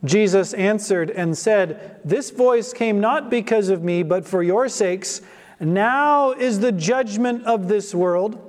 Jesus 0.04 0.52
answered 0.52 1.10
and 1.10 1.36
said, 1.36 1.95
This 2.06 2.30
voice 2.30 2.72
came 2.72 3.00
not 3.00 3.30
because 3.30 3.68
of 3.68 3.82
me, 3.82 4.04
but 4.04 4.24
for 4.24 4.40
your 4.40 4.68
sakes. 4.68 5.20
Now 5.58 6.30
is 6.30 6.60
the 6.60 6.70
judgment 6.70 7.44
of 7.44 7.66
this 7.66 7.92
world. 7.92 8.40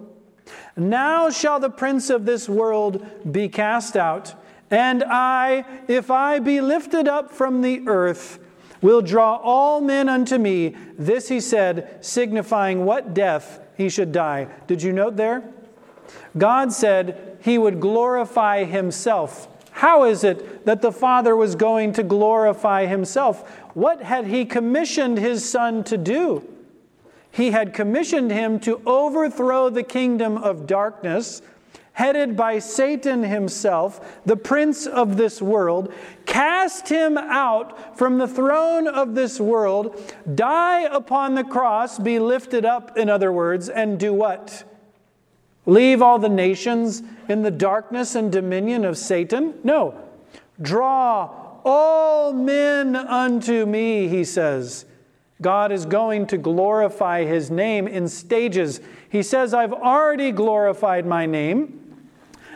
Now 0.75 1.31
shall 1.31 1.59
the 1.59 1.71
prince 1.71 2.11
of 2.11 2.25
this 2.25 2.47
world 2.47 3.03
be 3.29 3.49
cast 3.49 3.97
out. 3.97 4.35
And 4.69 5.03
I, 5.03 5.65
if 5.87 6.11
I 6.11 6.37
be 6.37 6.61
lifted 6.61 7.07
up 7.07 7.31
from 7.31 7.63
the 7.63 7.87
earth, 7.87 8.37
will 8.79 9.01
draw 9.01 9.37
all 9.37 9.81
men 9.81 10.07
unto 10.07 10.37
me. 10.37 10.75
This 10.95 11.29
he 11.29 11.39
said, 11.39 11.97
signifying 12.05 12.85
what 12.85 13.15
death 13.15 13.59
he 13.75 13.89
should 13.89 14.11
die. 14.11 14.49
Did 14.67 14.83
you 14.83 14.93
note 14.93 15.15
there? 15.15 15.51
God 16.37 16.71
said 16.71 17.39
he 17.41 17.57
would 17.57 17.79
glorify 17.79 18.65
himself. 18.65 19.47
How 19.77 20.05
is 20.05 20.23
it 20.23 20.65
that 20.65 20.81
the 20.81 20.91
Father 20.91 21.35
was 21.35 21.53
going 21.53 21.93
to 21.93 22.03
glorify 22.03 22.87
himself? 22.87 23.47
What 23.75 24.01
had 24.01 24.25
he 24.25 24.43
commissioned 24.43 25.19
his 25.19 25.47
Son 25.47 25.83
to 25.83 25.99
do? 25.99 26.43
He 27.29 27.51
had 27.51 27.75
commissioned 27.75 28.31
him 28.31 28.59
to 28.61 28.81
overthrow 28.87 29.69
the 29.69 29.83
kingdom 29.83 30.35
of 30.35 30.65
darkness 30.65 31.43
headed 31.93 32.35
by 32.35 32.57
Satan 32.57 33.21
himself, 33.21 34.19
the 34.25 34.35
prince 34.35 34.87
of 34.87 35.15
this 35.15 35.43
world, 35.43 35.93
cast 36.25 36.89
him 36.89 37.15
out 37.15 37.95
from 37.95 38.17
the 38.17 38.27
throne 38.27 38.87
of 38.87 39.13
this 39.13 39.39
world, 39.39 39.99
die 40.33 40.81
upon 40.85 41.35
the 41.35 41.43
cross, 41.43 41.99
be 41.99 42.17
lifted 42.17 42.65
up, 42.65 42.97
in 42.97 43.11
other 43.11 43.31
words, 43.31 43.69
and 43.69 43.99
do 43.99 44.11
what? 44.11 44.63
Leave 45.67 46.01
all 46.01 46.17
the 46.17 46.29
nations 46.29 47.03
in 47.27 47.43
the 47.43 47.51
darkness 47.51 48.15
and 48.15 48.31
dominion 48.31 48.85
of 48.85 48.97
Satan? 48.97 49.53
No. 49.63 50.01
Draw 50.61 51.59
all 51.63 52.33
men 52.33 52.95
unto 52.95 53.65
me, 53.65 54.07
he 54.07 54.23
says. 54.23 54.85
God 55.41 55.71
is 55.73 55.85
going 55.85 56.25
to 56.27 56.37
glorify 56.37 57.25
his 57.25 57.51
name 57.51 57.87
in 57.87 58.07
stages. 58.07 58.79
He 59.09 59.21
says, 59.21 59.53
I've 59.53 59.73
already 59.73 60.31
glorified 60.31 61.05
my 61.05 61.25
name. 61.25 61.83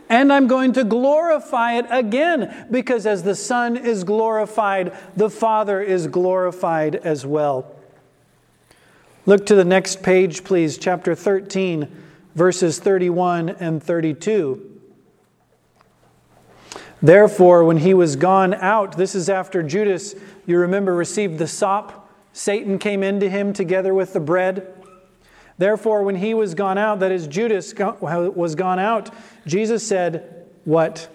And 0.10 0.32
I'm 0.32 0.48
going 0.48 0.74
to 0.74 0.84
glorify 0.84 1.74
it 1.74 1.86
again 1.90 2.68
because 2.72 3.06
as 3.06 3.24
the 3.24 3.36
Son 3.36 3.78
is 3.78 4.04
glorified, 4.04 4.94
the 5.16 5.30
Father 5.30 5.82
is 5.82 6.08
glorified 6.08 6.96
as 6.96 7.26
well. 7.26 7.76
Look 9.26 9.46
to 9.46 9.56
the 9.56 9.66
next 9.66 10.02
page, 10.02 10.44
please, 10.44 10.78
chapter 10.78 11.14
13, 11.14 11.88
verses 12.36 12.80
31 12.80 13.50
and 13.50 13.82
32. 13.82 14.68
Therefore, 17.02 17.64
when 17.64 17.78
he 17.78 17.94
was 17.94 18.16
gone 18.16 18.54
out, 18.54 18.96
this 18.96 19.16
is 19.16 19.28
after 19.28 19.64
Judas, 19.64 20.16
you 20.46 20.60
remember, 20.60 20.94
received 20.94 21.40
the 21.40 21.48
sop. 21.48 22.10
Satan 22.32 22.78
came 22.78 23.02
into 23.02 23.30
him 23.30 23.54
together 23.54 23.94
with 23.94 24.14
the 24.14 24.20
bread. 24.20 24.72
Therefore, 25.58 26.04
when 26.04 26.16
he 26.16 26.34
was 26.34 26.54
gone 26.54 26.78
out, 26.78 27.00
that 27.00 27.12
is, 27.12 27.28
Judas 27.28 27.74
was 28.00 28.56
gone 28.56 28.80
out, 28.80 29.14
Jesus 29.46 29.86
said, 29.86 30.48
What? 30.64 31.10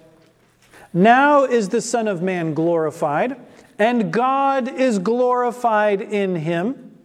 Now 0.93 1.45
is 1.45 1.69
the 1.69 1.81
Son 1.81 2.09
of 2.09 2.23
Man 2.23 2.55
glorified, 2.55 3.37
and 3.79 4.13
God 4.13 4.69
is 4.69 4.99
glorified 4.99 6.01
in 6.01 6.37
him. 6.37 6.97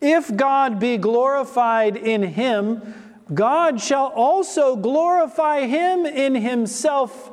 If 0.00 0.34
God 0.36 0.78
be 0.78 0.98
glorified 0.98 1.96
in 1.96 2.22
him, 2.22 3.01
God 3.32 3.80
shall 3.80 4.06
also 4.06 4.76
glorify 4.76 5.66
him 5.66 6.06
in 6.06 6.34
himself, 6.34 7.30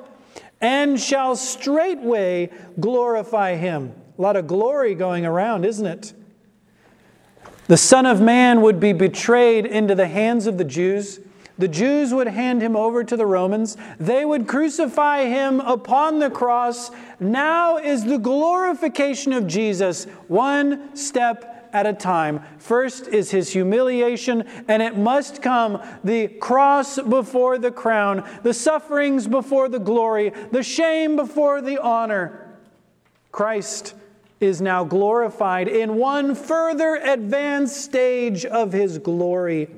and 0.62 1.00
shall 1.00 1.36
straightway 1.36 2.50
glorify 2.80 3.56
him. 3.56 3.94
A 4.18 4.22
lot 4.22 4.36
of 4.36 4.48
glory 4.48 4.96
going 4.96 5.26
around, 5.26 5.66
isn't 5.66 5.86
it? 5.86 6.14
The 7.68 7.78
Son 7.78 8.06
of 8.06 8.20
Man 8.20 8.62
would 8.62 8.80
be 8.80 8.94
betrayed 8.94 9.66
into 9.66 9.96
the 9.96 10.08
hands 10.08 10.48
of 10.48 10.58
the 10.58 10.64
Jews. 10.64 11.20
The 11.60 11.68
Jews 11.68 12.14
would 12.14 12.28
hand 12.28 12.62
him 12.62 12.76
over 12.76 13.04
to 13.04 13.18
the 13.18 13.26
Romans. 13.26 13.76
They 14.00 14.24
would 14.24 14.48
crucify 14.48 15.26
him 15.26 15.60
upon 15.60 16.20
the 16.20 16.30
cross. 16.30 16.90
Now 17.20 17.78
is 17.78 18.06
the 18.06 18.18
glorification 18.18 19.34
of 19.34 19.46
Jesus 19.46 20.06
one 20.30 20.96
step 20.96 21.49
at 21.74 21.86
a 21.86 21.94
time. 21.94 22.42
First 22.58 23.08
is 23.08 23.32
his 23.32 23.52
humiliation, 23.52 24.44
and 24.68 24.82
it 24.82 24.98
must 24.98 25.42
come 25.42 25.82
the 26.04 26.28
cross 26.28 27.00
before 27.00 27.58
the 27.58 27.72
crown, 27.72 28.28
the 28.44 28.54
sufferings 28.54 29.28
before 29.28 29.70
the 29.70 29.80
glory, 29.80 30.32
the 30.52 30.64
shame 30.64 31.16
before 31.16 31.62
the 31.62 31.82
honor. 31.82 32.58
Christ 33.32 33.94
is 34.40 34.62
now 34.62 34.84
glorified 34.84 35.68
in 35.68 35.96
one 35.96 36.34
further 36.34 36.96
advanced 36.96 37.78
stage 37.78 38.46
of 38.46 38.72
his 38.72 38.98
glory. 38.98 39.70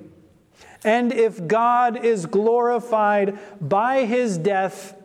And 0.83 1.11
if 1.11 1.47
God 1.47 2.03
is 2.05 2.25
glorified 2.25 3.37
by 3.59 4.05
his 4.05 4.37
death, 4.37 4.95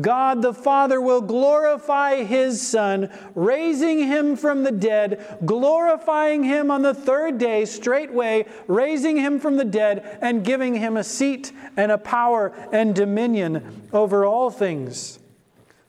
God 0.00 0.42
the 0.42 0.52
Father 0.52 1.00
will 1.00 1.22
glorify 1.22 2.22
his 2.22 2.60
Son, 2.60 3.10
raising 3.34 4.00
him 4.00 4.36
from 4.36 4.62
the 4.62 4.72
dead, 4.72 5.38
glorifying 5.44 6.44
him 6.44 6.70
on 6.70 6.82
the 6.82 6.92
third 6.92 7.38
day, 7.38 7.64
straightway, 7.64 8.44
raising 8.66 9.16
him 9.16 9.40
from 9.40 9.56
the 9.56 9.64
dead, 9.64 10.18
and 10.20 10.44
giving 10.44 10.74
him 10.74 10.96
a 10.96 11.04
seat 11.04 11.52
and 11.76 11.90
a 11.90 11.98
power 11.98 12.52
and 12.72 12.94
dominion 12.94 13.88
over 13.92 14.26
all 14.26 14.50
things. 14.50 15.18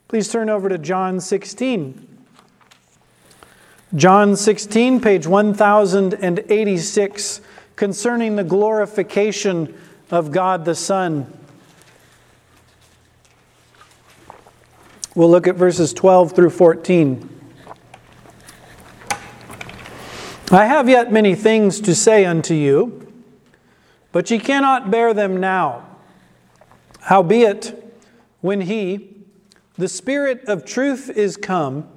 Please 0.07 0.31
turn 0.31 0.49
over 0.49 0.69
to 0.69 0.77
John 0.77 1.19
16. 1.19 2.05
John 3.95 4.35
16, 4.35 5.01
page 5.01 5.27
1086 5.27 7.41
concerning 7.75 8.35
the 8.35 8.43
glorification 8.43 9.79
of 10.11 10.31
God 10.31 10.65
the 10.65 10.75
Son. 10.75 11.36
We'll 15.17 15.31
look 15.31 15.47
at 15.47 15.55
verses 15.55 15.93
12 15.93 16.33
through 16.33 16.51
14. 16.51 17.27
I 20.51 20.65
have 20.65 20.87
yet 20.87 21.11
many 21.11 21.33
things 21.33 21.81
to 21.81 21.95
say 21.95 22.23
unto 22.23 22.53
you, 22.53 23.11
but 24.11 24.29
ye 24.29 24.37
cannot 24.37 24.91
bear 24.91 25.15
them 25.15 25.39
now. 25.39 25.87
Howbeit, 26.99 27.97
when 28.41 28.61
He, 28.61 29.15
the 29.75 29.87
Spirit 29.87 30.43
of 30.45 30.63
truth, 30.65 31.09
is 31.09 31.35
come, 31.35 31.89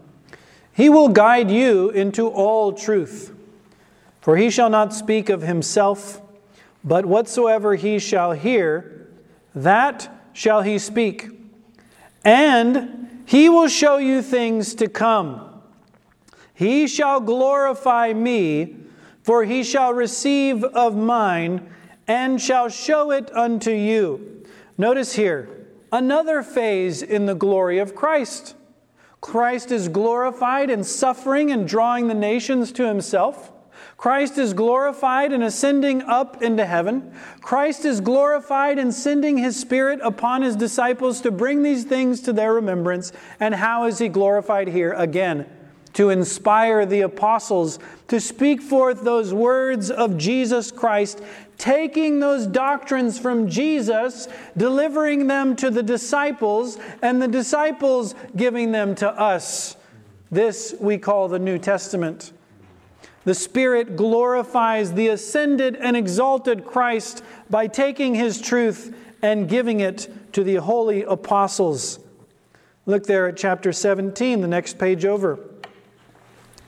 He 0.73 0.89
will 0.89 1.11
guide 1.11 1.51
you 1.51 1.91
into 1.91 2.27
all 2.27 2.73
truth. 2.73 3.35
For 4.23 4.39
he 4.39 4.49
shall 4.49 4.71
not 4.71 4.95
speak 4.95 5.29
of 5.29 5.43
himself, 5.43 6.23
but 6.83 7.05
whatsoever 7.05 7.75
he 7.75 7.99
shall 7.99 8.33
hear, 8.33 9.09
that 9.55 10.09
shall 10.33 10.63
he 10.63 10.79
speak. 10.79 11.29
And 12.25 13.01
he 13.31 13.49
will 13.49 13.69
show 13.69 13.99
you 13.99 14.23
things 14.23 14.75
to 14.75 14.89
come. 14.89 15.63
He 16.53 16.89
shall 16.89 17.21
glorify 17.21 18.13
me, 18.13 18.75
for 19.23 19.45
he 19.45 19.63
shall 19.63 19.95
receive 19.95 20.65
of 20.65 20.97
mine, 20.97 21.73
and 22.09 22.41
shall 22.41 22.69
show 22.69 23.13
it 23.13 23.31
unto 23.33 23.71
you. 23.71 24.45
Notice 24.77 25.13
here, 25.13 25.49
another 25.93 26.43
phase 26.43 27.03
in 27.03 27.27
the 27.27 27.37
glory 27.37 27.79
of 27.79 27.95
Christ. 27.95 28.57
Christ 29.21 29.71
is 29.71 29.87
glorified 29.87 30.69
in 30.69 30.83
suffering 30.83 31.53
and 31.53 31.69
drawing 31.69 32.09
the 32.09 32.15
nations 32.15 32.73
to 32.73 32.89
himself. 32.89 33.53
Christ 34.01 34.39
is 34.39 34.55
glorified 34.55 35.31
in 35.31 35.43
ascending 35.43 36.01
up 36.01 36.43
into 36.43 36.65
heaven. 36.65 37.13
Christ 37.43 37.85
is 37.85 38.01
glorified 38.01 38.79
in 38.79 38.93
sending 38.93 39.37
his 39.37 39.61
Spirit 39.61 40.01
upon 40.03 40.41
his 40.41 40.57
disciples 40.57 41.21
to 41.21 41.31
bring 41.31 41.63
these 41.63 41.85
things 41.85 42.23
to 42.23 42.33
their 42.33 42.55
remembrance. 42.55 43.13
And 43.41 43.55
how 43.55 43.85
is 43.85 43.99
he 43.99 44.09
glorified 44.09 44.69
here? 44.69 44.95
Again, 44.95 45.45
to 45.93 46.09
inspire 46.09 46.87
the 46.87 47.03
apostles 47.03 47.79
to 48.09 48.23
speak 48.23 48.63
forth 48.63 49.03
those 49.03 49.35
words 49.35 49.91
of 49.91 50.17
Jesus 50.17 50.71
Christ, 50.71 51.21
taking 51.59 52.21
those 52.21 52.47
doctrines 52.47 53.19
from 53.19 53.51
Jesus, 53.51 54.29
delivering 54.57 55.27
them 55.27 55.55
to 55.57 55.69
the 55.69 55.83
disciples, 55.83 56.79
and 57.03 57.21
the 57.21 57.29
disciples 57.29 58.15
giving 58.35 58.73
them 58.73 58.95
to 58.95 59.11
us. 59.11 59.77
This 60.31 60.75
we 60.81 60.97
call 60.97 61.29
the 61.29 61.39
New 61.39 61.59
Testament. 61.59 62.33
The 63.25 63.35
Spirit 63.35 63.97
glorifies 63.97 64.95
the 64.95 65.09
ascended 65.09 65.77
and 65.77 65.97
exalted 65.97 66.65
Christ 66.65 67.23
by 67.51 67.67
taking 67.67 68.15
his 68.15 68.41
truth 68.41 68.97
and 69.23 69.49
giving 69.49 69.81
it 69.81 70.33
to 70.33 70.43
the 70.43 70.57
holy 70.57 71.03
apostles. 71.03 71.99
Look 72.87 73.05
there 73.05 73.29
at 73.29 73.37
chapter 73.37 73.73
17, 73.73 74.41
the 74.41 74.49
next 74.49 74.79
page 74.79 75.05
over, 75.05 75.39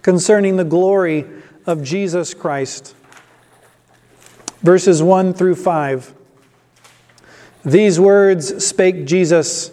concerning 0.02 0.56
the 0.56 0.64
glory 0.64 1.26
of 1.66 1.82
Jesus 1.82 2.34
Christ. 2.34 2.94
Verses 4.60 5.02
1 5.02 5.32
through 5.32 5.54
5. 5.54 6.14
These 7.64 7.98
words 7.98 8.64
spake 8.64 9.06
Jesus, 9.06 9.72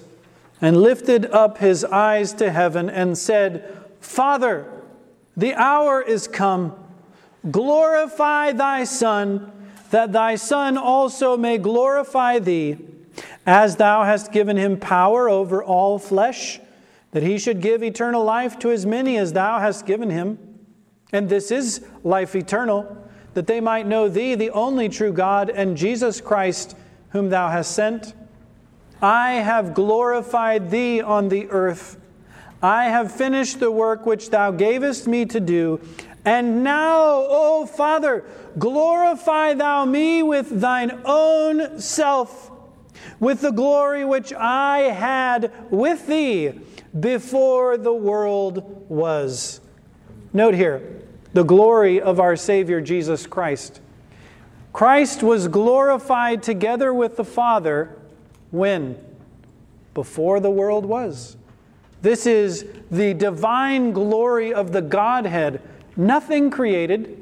and 0.61 0.77
lifted 0.77 1.25
up 1.25 1.57
his 1.57 1.83
eyes 1.85 2.33
to 2.33 2.51
heaven, 2.51 2.89
and 2.89 3.17
said, 3.17 3.85
Father, 3.99 4.71
the 5.39 5.53
hour 5.55 6.01
is 6.01 6.27
come. 6.27 6.75
Glorify 7.49 8.51
thy 8.51 8.83
Son, 8.83 9.51
that 9.91 10.11
thy 10.11 10.35
Son 10.35 10.77
also 10.77 11.37
may 11.37 11.57
glorify 11.57 12.39
thee, 12.39 12.77
as 13.45 13.77
thou 13.77 14.03
hast 14.03 14.33
given 14.33 14.57
him 14.57 14.77
power 14.77 15.29
over 15.29 15.63
all 15.63 15.97
flesh, 15.97 16.59
that 17.11 17.23
he 17.23 17.37
should 17.37 17.61
give 17.61 17.81
eternal 17.81 18.23
life 18.23 18.59
to 18.59 18.69
as 18.69 18.85
many 18.85 19.17
as 19.17 19.31
thou 19.31 19.59
hast 19.59 19.85
given 19.85 20.09
him. 20.09 20.37
And 21.13 21.29
this 21.29 21.51
is 21.51 21.85
life 22.03 22.35
eternal, 22.35 22.97
that 23.33 23.47
they 23.47 23.61
might 23.61 23.87
know 23.87 24.09
thee, 24.09 24.35
the 24.35 24.51
only 24.51 24.89
true 24.89 25.13
God, 25.13 25.49
and 25.49 25.77
Jesus 25.77 26.19
Christ, 26.19 26.75
whom 27.11 27.29
thou 27.29 27.49
hast 27.49 27.71
sent. 27.71 28.13
I 29.01 29.31
have 29.35 29.73
glorified 29.73 30.69
thee 30.69 31.01
on 31.01 31.29
the 31.29 31.47
earth. 31.49 31.98
I 32.61 32.85
have 32.85 33.11
finished 33.11 33.59
the 33.59 33.71
work 33.71 34.05
which 34.05 34.29
thou 34.29 34.51
gavest 34.51 35.07
me 35.07 35.25
to 35.25 35.39
do. 35.39 35.79
And 36.25 36.63
now, 36.63 37.25
O 37.29 37.65
Father, 37.65 38.25
glorify 38.57 39.53
thou 39.53 39.85
me 39.85 40.21
with 40.21 40.59
thine 40.59 41.01
own 41.05 41.79
self, 41.79 42.51
with 43.19 43.41
the 43.41 43.51
glory 43.51 44.03
which 44.03 44.33
I 44.33 44.79
had 44.79 45.51
with 45.71 46.07
thee 46.07 46.59
before 46.99 47.77
the 47.77 47.93
world 47.93 48.85
was. 48.89 49.61
Note 50.33 50.53
here 50.53 51.01
the 51.31 51.43
glory 51.43 52.01
of 52.01 52.19
our 52.19 52.35
Savior 52.35 52.81
Jesus 52.81 53.27
Christ. 53.27 53.79
Christ 54.73 55.23
was 55.23 55.47
glorified 55.47 56.43
together 56.43 56.93
with 56.93 57.17
the 57.17 57.23
Father 57.23 57.95
when? 58.51 58.97
Before 59.93 60.39
the 60.39 60.49
world 60.49 60.85
was. 60.85 61.37
This 62.01 62.25
is 62.25 62.65
the 62.89 63.13
divine 63.13 63.91
glory 63.91 64.53
of 64.53 64.71
the 64.71 64.81
Godhead. 64.81 65.61
Nothing 65.97 66.49
created. 66.49 67.21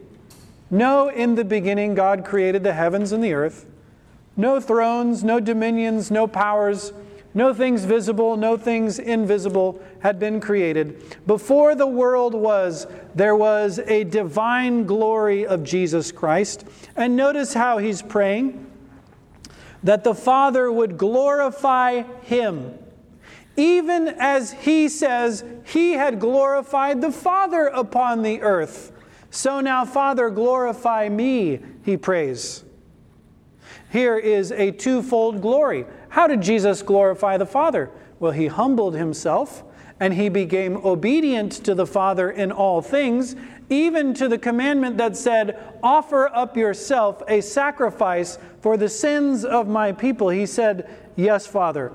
No, 0.69 1.09
in 1.09 1.35
the 1.35 1.45
beginning, 1.45 1.95
God 1.95 2.23
created 2.23 2.63
the 2.63 2.73
heavens 2.73 3.11
and 3.11 3.23
the 3.23 3.33
earth. 3.33 3.65
No 4.35 4.59
thrones, 4.59 5.23
no 5.23 5.39
dominions, 5.39 6.11
no 6.11 6.27
powers, 6.27 6.93
no 7.33 7.53
things 7.53 7.85
visible, 7.85 8.37
no 8.37 8.55
things 8.55 8.99
invisible 8.99 9.81
had 9.99 10.19
been 10.19 10.39
created. 10.39 11.17
Before 11.25 11.73
the 11.73 11.87
world 11.87 12.35
was, 12.35 12.85
there 13.15 13.35
was 13.35 13.79
a 13.79 14.03
divine 14.03 14.85
glory 14.85 15.45
of 15.45 15.63
Jesus 15.63 16.11
Christ. 16.11 16.65
And 16.95 17.15
notice 17.15 17.53
how 17.53 17.79
he's 17.79 18.01
praying 18.01 18.63
that 19.83 20.03
the 20.03 20.15
Father 20.15 20.71
would 20.71 20.97
glorify 20.97 22.03
him 22.21 22.77
even 23.57 24.07
as 24.07 24.53
he 24.53 24.87
says 24.87 25.43
he 25.65 25.93
had 25.93 26.19
glorified 26.19 27.01
the 27.01 27.11
Father 27.11 27.67
upon 27.67 28.21
the 28.21 28.41
earth. 28.41 28.91
So 29.31 29.59
now, 29.59 29.83
Father, 29.83 30.29
glorify 30.29 31.09
me, 31.09 31.59
he 31.83 31.97
prays. 31.97 32.63
Here 33.91 34.17
is 34.17 34.51
a 34.51 34.71
twofold 34.71 35.41
glory. 35.41 35.85
How 36.09 36.27
did 36.27 36.41
Jesus 36.41 36.81
glorify 36.81 37.37
the 37.37 37.45
Father? 37.45 37.89
Well, 38.19 38.31
he 38.31 38.47
humbled 38.47 38.95
himself 38.95 39.63
and 39.99 40.13
he 40.13 40.29
became 40.29 40.77
obedient 40.77 41.51
to 41.51 41.73
the 41.73 41.87
Father 41.87 42.29
in 42.29 42.51
all 42.51 42.81
things, 42.81 43.35
even 43.69 44.13
to 44.13 44.27
the 44.27 44.37
commandment 44.37 44.97
that 44.97 45.17
said, 45.17 45.57
Offer 45.81 46.29
up 46.35 46.55
yourself 46.55 47.23
a 47.27 47.41
sacrifice 47.41 48.37
for 48.61 48.77
the 48.77 48.89
sins 48.89 49.43
of 49.43 49.67
my 49.67 49.91
people. 49.91 50.29
He 50.29 50.45
said, 50.45 50.89
Yes, 51.15 51.47
Father, 51.47 51.91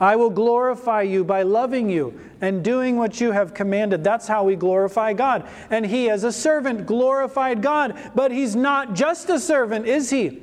I 0.00 0.16
will 0.16 0.30
glorify 0.30 1.02
you 1.02 1.24
by 1.24 1.42
loving 1.42 1.88
you 1.88 2.18
and 2.40 2.64
doing 2.64 2.96
what 2.96 3.20
you 3.20 3.32
have 3.32 3.54
commanded. 3.54 4.02
That's 4.02 4.26
how 4.26 4.44
we 4.44 4.56
glorify 4.56 5.12
God. 5.12 5.48
And 5.70 5.86
he, 5.86 6.10
as 6.10 6.24
a 6.24 6.32
servant, 6.32 6.86
glorified 6.86 7.62
God. 7.62 7.96
But 8.14 8.32
he's 8.32 8.56
not 8.56 8.94
just 8.94 9.30
a 9.30 9.38
servant, 9.38 9.86
is 9.86 10.10
he? 10.10 10.42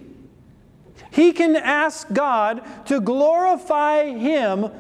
He 1.12 1.34
can 1.34 1.58
ask 1.58 2.12
God 2.14 2.64
to 2.88 3.02
glorify 3.02 4.06
him 4.06 4.72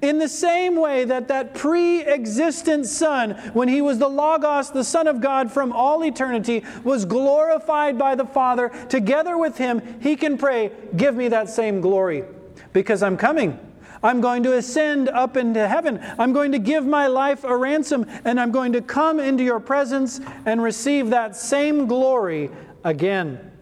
in 0.00 0.18
the 0.18 0.28
same 0.28 0.76
way 0.76 1.04
that 1.04 1.28
that 1.28 1.54
pre 1.54 2.02
existent 2.02 2.86
Son, 2.86 3.32
when 3.52 3.68
he 3.68 3.82
was 3.82 3.98
the 3.98 4.08
Logos, 4.08 4.70
the 4.70 4.84
Son 4.84 5.06
of 5.06 5.20
God 5.20 5.52
from 5.52 5.72
all 5.72 6.04
eternity, 6.04 6.64
was 6.84 7.04
glorified 7.04 7.98
by 7.98 8.14
the 8.14 8.24
Father, 8.24 8.70
together 8.88 9.36
with 9.36 9.58
him, 9.58 10.00
he 10.00 10.16
can 10.16 10.38
pray, 10.38 10.72
Give 10.96 11.14
me 11.14 11.28
that 11.28 11.50
same 11.50 11.80
glory 11.80 12.24
because 12.72 13.02
I'm 13.02 13.16
coming. 13.16 13.58
I'm 14.02 14.20
going 14.20 14.42
to 14.44 14.56
ascend 14.56 15.08
up 15.08 15.36
into 15.36 15.66
heaven. 15.68 16.00
I'm 16.18 16.32
going 16.32 16.52
to 16.52 16.58
give 16.58 16.86
my 16.86 17.06
life 17.06 17.44
a 17.44 17.54
ransom, 17.56 18.06
and 18.24 18.40
I'm 18.40 18.50
going 18.50 18.72
to 18.72 18.80
come 18.80 19.20
into 19.20 19.44
your 19.44 19.60
presence 19.60 20.20
and 20.46 20.62
receive 20.62 21.10
that 21.10 21.36
same 21.36 21.86
glory 21.86 22.50
again. 22.82 23.52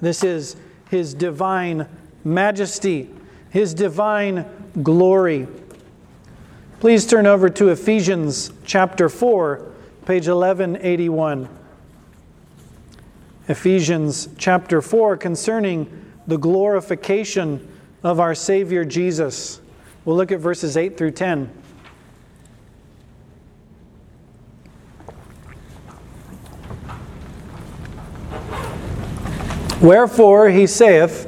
This 0.00 0.24
is 0.24 0.56
his 0.90 1.14
divine 1.14 1.88
majesty, 2.24 3.08
his 3.50 3.74
divine 3.74 4.44
glory. 4.82 5.46
Please 6.80 7.06
turn 7.06 7.26
over 7.26 7.48
to 7.48 7.68
Ephesians 7.68 8.52
chapter 8.64 9.08
4, 9.08 9.72
page 10.04 10.28
1181. 10.28 11.48
Ephesians 13.48 14.28
chapter 14.36 14.82
4 14.82 15.16
concerning 15.16 16.12
the 16.26 16.36
glorification 16.36 17.75
of 18.06 18.20
our 18.20 18.36
Savior 18.36 18.84
Jesus. 18.84 19.60
We'll 20.04 20.14
look 20.14 20.30
at 20.30 20.38
verses 20.38 20.76
8 20.76 20.96
through 20.96 21.10
10. 21.10 21.50
Wherefore 29.82 30.50
he 30.50 30.68
saith, 30.68 31.24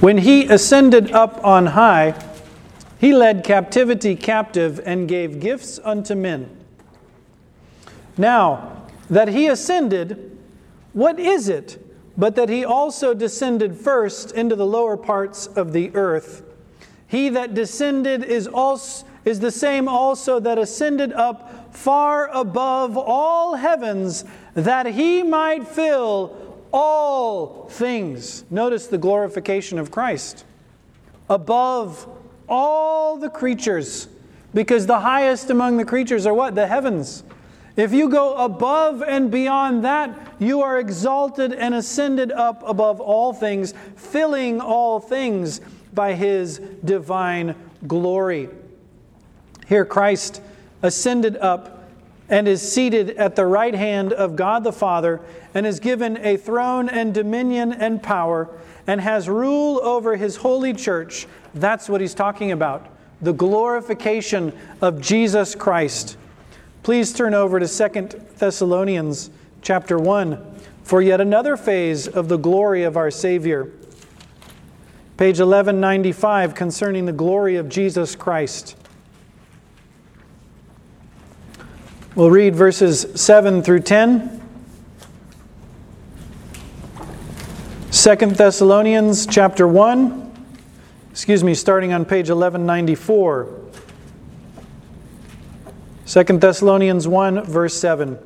When 0.00 0.16
he 0.16 0.46
ascended 0.46 1.12
up 1.12 1.44
on 1.44 1.66
high, 1.66 2.18
he 2.98 3.12
led 3.12 3.44
captivity 3.44 4.16
captive 4.16 4.80
and 4.86 5.06
gave 5.06 5.38
gifts 5.38 5.78
unto 5.84 6.14
men. 6.14 6.48
Now, 8.16 8.86
that 9.10 9.28
he 9.28 9.48
ascended, 9.48 10.34
what 10.94 11.20
is 11.20 11.50
it 11.50 11.87
but 12.18 12.34
that 12.34 12.48
he 12.48 12.64
also 12.64 13.14
descended 13.14 13.76
first 13.76 14.32
into 14.32 14.56
the 14.56 14.66
lower 14.66 14.96
parts 14.96 15.46
of 15.46 15.72
the 15.72 15.94
earth? 15.94 16.42
He 17.06 17.28
that 17.30 17.54
descended 17.54 18.24
is, 18.24 18.46
also, 18.46 19.06
is 19.24 19.40
the 19.40 19.52
same 19.52 19.88
also 19.88 20.40
that 20.40 20.58
ascended 20.58 21.12
up 21.12 21.74
far 21.74 22.28
above 22.28 22.98
all 22.98 23.54
heavens, 23.54 24.24
that 24.54 24.86
he 24.86 25.22
might 25.22 25.66
fill 25.66 26.36
all 26.72 27.68
things. 27.70 28.44
Notice 28.50 28.88
the 28.88 28.98
glorification 28.98 29.78
of 29.78 29.90
Christ. 29.90 30.44
Above 31.30 32.06
all 32.48 33.16
the 33.16 33.30
creatures, 33.30 34.08
because 34.52 34.86
the 34.86 35.00
highest 35.00 35.50
among 35.50 35.76
the 35.76 35.84
creatures 35.84 36.26
are 36.26 36.34
what? 36.34 36.54
The 36.54 36.66
heavens. 36.66 37.22
If 37.78 37.92
you 37.92 38.08
go 38.08 38.34
above 38.34 39.04
and 39.04 39.30
beyond 39.30 39.84
that, 39.84 40.34
you 40.40 40.62
are 40.62 40.80
exalted 40.80 41.52
and 41.52 41.74
ascended 41.74 42.32
up 42.32 42.60
above 42.66 43.00
all 43.00 43.32
things, 43.32 43.72
filling 43.94 44.60
all 44.60 44.98
things 44.98 45.60
by 45.94 46.14
his 46.14 46.58
divine 46.84 47.54
glory. 47.86 48.48
Here, 49.68 49.84
Christ 49.84 50.42
ascended 50.82 51.36
up 51.36 51.88
and 52.28 52.48
is 52.48 52.60
seated 52.60 53.10
at 53.10 53.36
the 53.36 53.46
right 53.46 53.74
hand 53.74 54.12
of 54.12 54.34
God 54.34 54.64
the 54.64 54.72
Father 54.72 55.20
and 55.54 55.64
is 55.64 55.78
given 55.78 56.18
a 56.18 56.36
throne 56.36 56.88
and 56.88 57.14
dominion 57.14 57.72
and 57.72 58.02
power 58.02 58.50
and 58.88 59.00
has 59.00 59.28
rule 59.28 59.80
over 59.84 60.16
his 60.16 60.36
holy 60.36 60.74
church 60.74 61.28
that's 61.54 61.88
what 61.88 62.00
he's 62.00 62.14
talking 62.14 62.50
about 62.52 62.88
the 63.20 63.32
glorification 63.32 64.52
of 64.80 65.00
Jesus 65.00 65.54
Christ. 65.54 66.16
Please 66.82 67.12
turn 67.12 67.34
over 67.34 67.60
to 67.60 67.68
Second 67.68 68.12
Thessalonians 68.38 69.30
chapter 69.62 69.98
1 69.98 70.60
for 70.82 71.02
yet 71.02 71.20
another 71.20 71.56
phase 71.56 72.08
of 72.08 72.28
the 72.28 72.38
glory 72.38 72.82
of 72.84 72.96
our 72.96 73.10
Savior. 73.10 73.64
Page 75.16 75.40
1195 75.40 76.54
concerning 76.54 77.04
the 77.04 77.12
glory 77.12 77.56
of 77.56 77.68
Jesus 77.68 78.16
Christ. 78.16 78.76
We'll 82.14 82.30
read 82.30 82.56
verses 82.56 83.06
7 83.14 83.62
through 83.62 83.80
10. 83.80 84.42
Second 87.90 88.36
Thessalonians 88.36 89.26
chapter 89.26 89.66
1 89.68 90.28
excuse 91.18 91.42
me, 91.42 91.52
starting 91.52 91.92
on 91.92 92.04
page 92.04 92.30
1194. 92.30 93.57
2 96.08 96.22
Thessalonians 96.24 97.06
1, 97.06 97.44
verse 97.44 97.74
7. 97.74 98.18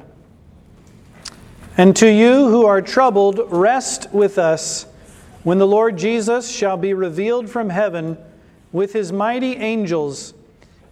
And 1.77 1.97
to 1.97 2.07
you 2.09 2.49
who 2.49 2.65
are 2.65 2.81
troubled, 2.81 3.41
rest 3.51 4.09
with 4.13 4.39
us 4.39 4.87
when 5.43 5.59
the 5.59 5.67
Lord 5.67 5.99
Jesus 5.99 6.49
shall 6.49 6.77
be 6.77 6.95
revealed 6.95 7.51
from 7.51 7.71
heaven 7.71 8.17
with 8.71 8.93
his 8.93 9.11
mighty 9.11 9.57
angels, 9.57 10.33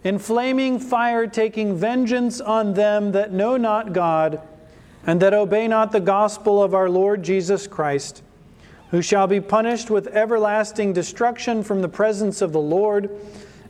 in 0.03 0.19
flaming 0.19 0.79
fire, 0.79 1.27
taking 1.27 1.77
vengeance 1.77 2.41
on 2.41 2.73
them 2.73 3.13
that 3.13 3.31
know 3.31 3.55
not 3.55 3.93
God 3.93 4.41
and 5.07 5.21
that 5.21 5.33
obey 5.33 5.69
not 5.69 5.93
the 5.93 6.01
gospel 6.01 6.61
of 6.61 6.73
our 6.73 6.89
Lord 6.89 7.23
Jesus 7.23 7.67
Christ 7.67 8.21
who 8.89 9.01
shall 9.01 9.27
be 9.27 9.39
punished 9.39 9.89
with 9.89 10.07
everlasting 10.07 10.91
destruction 10.91 11.63
from 11.63 11.81
the 11.81 11.87
presence 11.87 12.41
of 12.41 12.51
the 12.51 12.59
Lord 12.59 13.09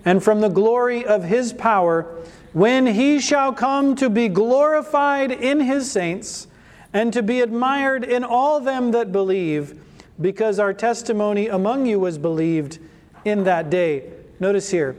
and 0.03 0.23
from 0.23 0.41
the 0.41 0.49
glory 0.49 1.05
of 1.05 1.23
his 1.23 1.53
power, 1.53 2.17
when 2.53 2.85
he 2.85 3.19
shall 3.19 3.53
come 3.53 3.95
to 3.95 4.09
be 4.09 4.27
glorified 4.27 5.31
in 5.31 5.61
his 5.61 5.89
saints 5.91 6.47
and 6.93 7.13
to 7.13 7.23
be 7.23 7.39
admired 7.39 8.03
in 8.03 8.23
all 8.23 8.59
them 8.59 8.91
that 8.91 9.11
believe, 9.11 9.81
because 10.19 10.59
our 10.59 10.73
testimony 10.73 11.47
among 11.47 11.85
you 11.85 11.99
was 11.99 12.17
believed 12.17 12.79
in 13.23 13.43
that 13.45 13.69
day. 13.69 14.11
Notice 14.39 14.69
here, 14.69 14.95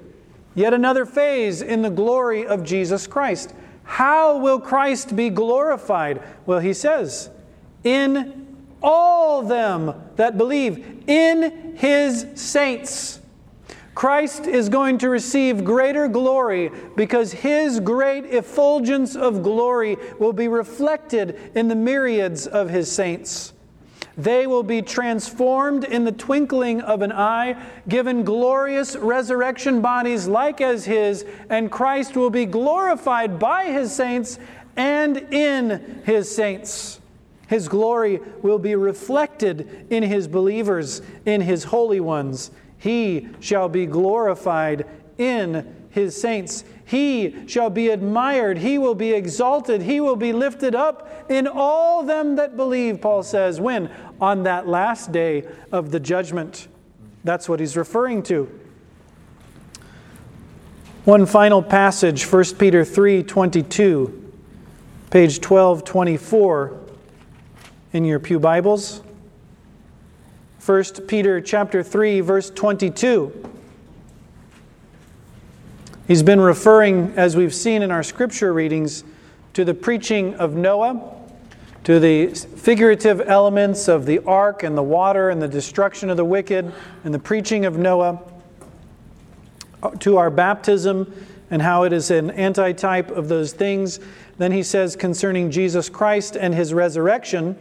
yet 0.54 0.72
another 0.72 1.04
phase 1.04 1.60
in 1.60 1.82
the 1.82 1.90
glory 1.90 2.46
of 2.46 2.64
Jesus 2.64 3.06
Christ. 3.06 3.54
How 3.84 4.38
will 4.38 4.60
Christ 4.60 5.14
be 5.14 5.28
glorified? 5.28 6.22
Well, 6.46 6.60
he 6.60 6.72
says, 6.72 7.28
in 7.84 8.56
all 8.82 9.42
them 9.42 9.94
that 10.16 10.38
believe 10.38 11.04
in 11.06 11.76
his 11.76 12.26
saints. 12.34 13.20
Christ 13.94 14.46
is 14.46 14.68
going 14.68 14.98
to 14.98 15.10
receive 15.10 15.64
greater 15.64 16.08
glory 16.08 16.70
because 16.96 17.32
his 17.32 17.78
great 17.78 18.24
effulgence 18.24 19.14
of 19.14 19.42
glory 19.42 19.96
will 20.18 20.32
be 20.32 20.48
reflected 20.48 21.38
in 21.54 21.68
the 21.68 21.74
myriads 21.74 22.46
of 22.46 22.70
his 22.70 22.90
saints. 22.90 23.52
They 24.16 24.46
will 24.46 24.62
be 24.62 24.82
transformed 24.82 25.84
in 25.84 26.04
the 26.04 26.12
twinkling 26.12 26.80
of 26.82 27.02
an 27.02 27.12
eye, 27.12 27.62
given 27.88 28.24
glorious 28.24 28.94
resurrection 28.96 29.80
bodies 29.80 30.28
like 30.28 30.60
as 30.60 30.84
his, 30.84 31.24
and 31.48 31.70
Christ 31.70 32.16
will 32.16 32.30
be 32.30 32.44
glorified 32.44 33.38
by 33.38 33.66
his 33.66 33.94
saints 33.94 34.38
and 34.76 35.16
in 35.16 36.02
his 36.04 36.34
saints. 36.34 37.00
His 37.48 37.68
glory 37.68 38.20
will 38.42 38.58
be 38.58 38.74
reflected 38.74 39.86
in 39.90 40.02
his 40.02 40.28
believers, 40.28 41.02
in 41.26 41.42
his 41.42 41.64
holy 41.64 42.00
ones. 42.00 42.50
He 42.82 43.28
shall 43.38 43.68
be 43.68 43.86
glorified 43.86 44.86
in 45.16 45.72
his 45.90 46.20
saints. 46.20 46.64
He 46.84 47.46
shall 47.46 47.70
be 47.70 47.90
admired. 47.90 48.58
He 48.58 48.76
will 48.76 48.96
be 48.96 49.12
exalted. 49.12 49.82
He 49.82 50.00
will 50.00 50.16
be 50.16 50.32
lifted 50.32 50.74
up 50.74 51.08
in 51.30 51.46
all 51.46 52.02
them 52.02 52.34
that 52.34 52.56
believe, 52.56 53.00
Paul 53.00 53.22
says. 53.22 53.60
When? 53.60 53.88
On 54.20 54.42
that 54.42 54.66
last 54.66 55.12
day 55.12 55.44
of 55.70 55.92
the 55.92 56.00
judgment. 56.00 56.66
That's 57.22 57.48
what 57.48 57.60
he's 57.60 57.76
referring 57.76 58.24
to. 58.24 58.50
One 61.04 61.24
final 61.24 61.62
passage, 61.62 62.24
1 62.24 62.44
Peter 62.58 62.84
3 62.84 63.22
22, 63.22 64.32
page 65.10 65.36
1224 65.36 66.80
in 67.92 68.04
your 68.04 68.18
Pew 68.18 68.40
Bibles. 68.40 69.02
1 70.64 70.84
Peter 71.08 71.40
chapter 71.40 71.82
3 71.82 72.20
verse 72.20 72.48
22. 72.50 73.50
He's 76.06 76.22
been 76.22 76.40
referring 76.40 77.12
as 77.16 77.36
we've 77.36 77.54
seen 77.54 77.82
in 77.82 77.90
our 77.90 78.04
scripture 78.04 78.52
readings 78.52 79.02
to 79.54 79.64
the 79.64 79.74
preaching 79.74 80.34
of 80.36 80.54
Noah, 80.54 81.14
to 81.82 81.98
the 81.98 82.28
figurative 82.28 83.20
elements 83.20 83.88
of 83.88 84.06
the 84.06 84.20
ark 84.20 84.62
and 84.62 84.78
the 84.78 84.82
water 84.82 85.30
and 85.30 85.42
the 85.42 85.48
destruction 85.48 86.10
of 86.10 86.16
the 86.16 86.24
wicked 86.24 86.72
and 87.02 87.12
the 87.12 87.18
preaching 87.18 87.64
of 87.64 87.76
Noah. 87.76 88.20
Uh, 89.82 89.90
to 89.98 90.16
our 90.16 90.30
baptism 90.30 91.12
and 91.50 91.60
how 91.60 91.82
it 91.82 91.92
is 91.92 92.12
an 92.12 92.30
antitype 92.30 93.10
of 93.10 93.26
those 93.26 93.52
things. 93.52 93.98
Then 94.38 94.52
he 94.52 94.62
says 94.62 94.94
concerning 94.94 95.50
Jesus 95.50 95.88
Christ 95.88 96.36
and 96.36 96.54
his 96.54 96.72
resurrection 96.72 97.58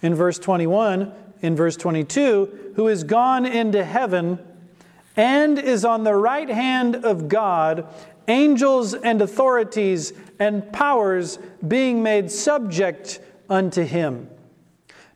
in 0.00 0.14
verse 0.14 0.38
21, 0.38 1.12
in 1.42 1.56
verse 1.56 1.76
22, 1.76 2.72
who 2.76 2.88
is 2.88 3.04
gone 3.04 3.44
into 3.44 3.84
heaven 3.84 4.38
and 5.16 5.58
is 5.58 5.84
on 5.84 6.04
the 6.04 6.14
right 6.14 6.48
hand 6.48 6.96
of 6.96 7.28
God, 7.28 7.86
angels 8.28 8.94
and 8.94 9.20
authorities 9.20 10.12
and 10.38 10.72
powers 10.72 11.38
being 11.66 12.02
made 12.02 12.30
subject 12.30 13.20
unto 13.50 13.82
him. 13.82 14.30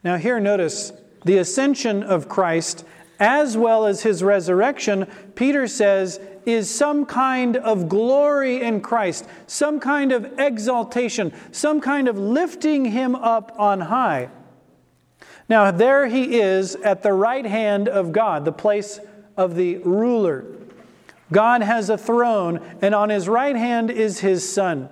Now, 0.04 0.16
here 0.16 0.38
notice 0.38 0.92
the 1.24 1.38
ascension 1.38 2.02
of 2.02 2.28
Christ 2.28 2.84
as 3.18 3.56
well 3.56 3.86
as 3.86 4.02
his 4.02 4.22
resurrection, 4.22 5.06
Peter 5.34 5.66
says, 5.66 6.20
is 6.44 6.72
some 6.72 7.06
kind 7.06 7.56
of 7.56 7.88
glory 7.88 8.60
in 8.62 8.80
Christ, 8.80 9.26
some 9.46 9.80
kind 9.80 10.12
of 10.12 10.38
exaltation, 10.38 11.32
some 11.50 11.80
kind 11.80 12.08
of 12.08 12.18
lifting 12.18 12.84
him 12.84 13.14
up 13.14 13.54
on 13.58 13.80
high. 13.80 14.28
Now, 15.48 15.70
there 15.70 16.06
he 16.06 16.40
is 16.40 16.74
at 16.76 17.02
the 17.02 17.12
right 17.12 17.46
hand 17.46 17.88
of 17.88 18.12
God, 18.12 18.44
the 18.44 18.52
place 18.52 18.98
of 19.36 19.54
the 19.54 19.78
ruler. 19.78 20.44
God 21.32 21.62
has 21.62 21.90
a 21.90 21.98
throne, 21.98 22.60
and 22.82 22.94
on 22.94 23.10
his 23.10 23.28
right 23.28 23.56
hand 23.56 23.90
is 23.90 24.20
his 24.20 24.48
Son. 24.50 24.88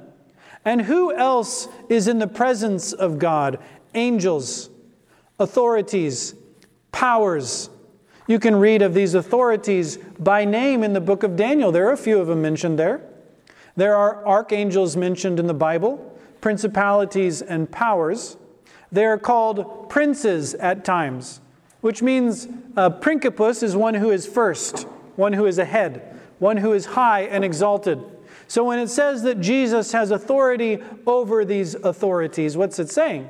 And 0.64 0.82
who 0.82 1.14
else 1.14 1.68
is 1.88 2.08
in 2.08 2.18
the 2.18 2.26
presence 2.26 2.92
of 2.92 3.18
God? 3.18 3.58
Angels, 3.94 4.70
authorities, 5.38 6.34
powers. 6.92 7.68
You 8.26 8.38
can 8.38 8.56
read 8.56 8.80
of 8.80 8.94
these 8.94 9.14
authorities 9.14 9.98
by 10.18 10.44
name 10.44 10.82
in 10.82 10.92
the 10.92 11.00
book 11.00 11.22
of 11.22 11.36
Daniel. 11.36 11.70
There 11.70 11.88
are 11.88 11.92
a 11.92 11.96
few 11.98 12.18
of 12.18 12.28
them 12.28 12.40
mentioned 12.40 12.78
there. 12.78 13.02
There 13.76 13.94
are 13.94 14.26
archangels 14.26 14.96
mentioned 14.96 15.38
in 15.38 15.46
the 15.46 15.54
Bible, 15.54 16.18
principalities 16.40 17.42
and 17.42 17.70
powers. 17.70 18.36
They 18.94 19.06
are 19.06 19.18
called 19.18 19.90
princes 19.90 20.54
at 20.54 20.84
times, 20.84 21.40
which 21.80 22.00
means 22.00 22.46
a 22.76 22.92
principus 22.92 23.60
is 23.64 23.74
one 23.74 23.94
who 23.94 24.12
is 24.12 24.24
first, 24.24 24.82
one 25.16 25.32
who 25.32 25.46
is 25.46 25.58
ahead, 25.58 26.16
one 26.38 26.58
who 26.58 26.72
is 26.72 26.86
high 26.86 27.22
and 27.22 27.44
exalted. 27.44 28.00
So 28.46 28.62
when 28.62 28.78
it 28.78 28.86
says 28.86 29.24
that 29.24 29.40
Jesus 29.40 29.90
has 29.90 30.12
authority 30.12 30.78
over 31.08 31.44
these 31.44 31.74
authorities, 31.74 32.56
what's 32.56 32.78
it 32.78 32.88
saying? 32.88 33.28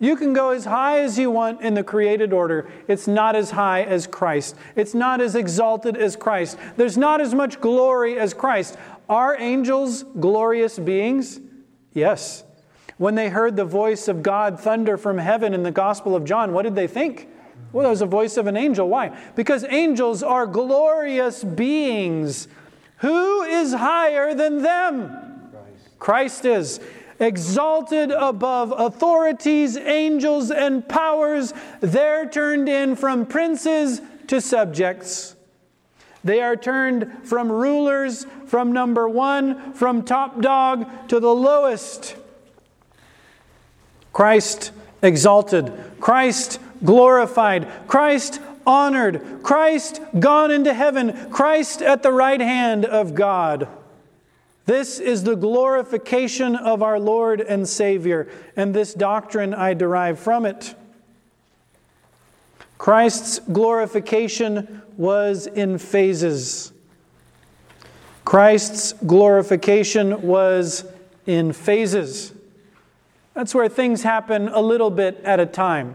You 0.00 0.16
can 0.16 0.32
go 0.32 0.50
as 0.50 0.64
high 0.64 0.98
as 0.98 1.16
you 1.16 1.30
want 1.30 1.60
in 1.60 1.74
the 1.74 1.84
created 1.84 2.32
order. 2.32 2.68
It's 2.88 3.06
not 3.06 3.36
as 3.36 3.52
high 3.52 3.84
as 3.84 4.08
Christ. 4.08 4.56
It's 4.74 4.92
not 4.92 5.20
as 5.20 5.36
exalted 5.36 5.96
as 5.96 6.16
Christ. 6.16 6.58
There's 6.76 6.98
not 6.98 7.20
as 7.20 7.32
much 7.32 7.60
glory 7.60 8.18
as 8.18 8.34
Christ. 8.34 8.76
Are 9.08 9.40
angels 9.40 10.02
glorious 10.18 10.80
beings? 10.80 11.38
Yes. 11.92 12.42
When 12.98 13.14
they 13.14 13.28
heard 13.28 13.56
the 13.56 13.64
voice 13.64 14.08
of 14.08 14.22
God 14.22 14.58
thunder 14.58 14.96
from 14.96 15.18
heaven 15.18 15.52
in 15.52 15.62
the 15.62 15.70
Gospel 15.70 16.16
of 16.16 16.24
John, 16.24 16.52
what 16.52 16.62
did 16.62 16.74
they 16.74 16.86
think? 16.86 17.28
Well, 17.72 17.84
that 17.84 17.90
was 17.90 18.02
a 18.02 18.06
voice 18.06 18.36
of 18.36 18.46
an 18.46 18.56
angel. 18.56 18.88
Why? 18.88 19.16
Because 19.34 19.64
angels 19.68 20.22
are 20.22 20.46
glorious 20.46 21.44
beings. 21.44 22.48
Who 22.98 23.42
is 23.42 23.74
higher 23.74 24.34
than 24.34 24.62
them? 24.62 25.10
Christ, 25.98 25.98
Christ 25.98 26.44
is 26.46 26.80
exalted 27.18 28.10
above 28.10 28.72
authorities, 28.76 29.76
angels, 29.76 30.50
and 30.50 30.88
powers. 30.88 31.52
They're 31.80 32.28
turned 32.28 32.68
in 32.68 32.96
from 32.96 33.26
princes 33.26 34.00
to 34.28 34.40
subjects. 34.40 35.34
They 36.24 36.40
are 36.40 36.56
turned 36.56 37.12
from 37.24 37.52
rulers, 37.52 38.26
from 38.46 38.72
number 38.72 39.08
one, 39.08 39.74
from 39.74 40.02
top 40.02 40.40
dog 40.40 41.08
to 41.08 41.20
the 41.20 41.34
lowest. 41.34 42.16
Christ 44.16 44.72
exalted, 45.02 45.70
Christ 46.00 46.58
glorified, 46.82 47.68
Christ 47.86 48.40
honored, 48.66 49.42
Christ 49.42 50.00
gone 50.18 50.50
into 50.50 50.72
heaven, 50.72 51.28
Christ 51.30 51.82
at 51.82 52.02
the 52.02 52.12
right 52.12 52.40
hand 52.40 52.86
of 52.86 53.14
God. 53.14 53.68
This 54.64 54.98
is 55.00 55.24
the 55.24 55.34
glorification 55.34 56.56
of 56.56 56.82
our 56.82 56.98
Lord 56.98 57.42
and 57.42 57.68
Savior, 57.68 58.26
and 58.56 58.72
this 58.72 58.94
doctrine 58.94 59.52
I 59.52 59.74
derive 59.74 60.18
from 60.18 60.46
it. 60.46 60.74
Christ's 62.78 63.38
glorification 63.40 64.80
was 64.96 65.46
in 65.46 65.76
phases. 65.76 66.72
Christ's 68.24 68.94
glorification 68.94 70.22
was 70.22 70.86
in 71.26 71.52
phases. 71.52 72.32
That's 73.36 73.54
where 73.54 73.68
things 73.68 74.02
happen 74.02 74.48
a 74.48 74.62
little 74.62 74.88
bit 74.90 75.20
at 75.22 75.38
a 75.38 75.44
time. 75.44 75.94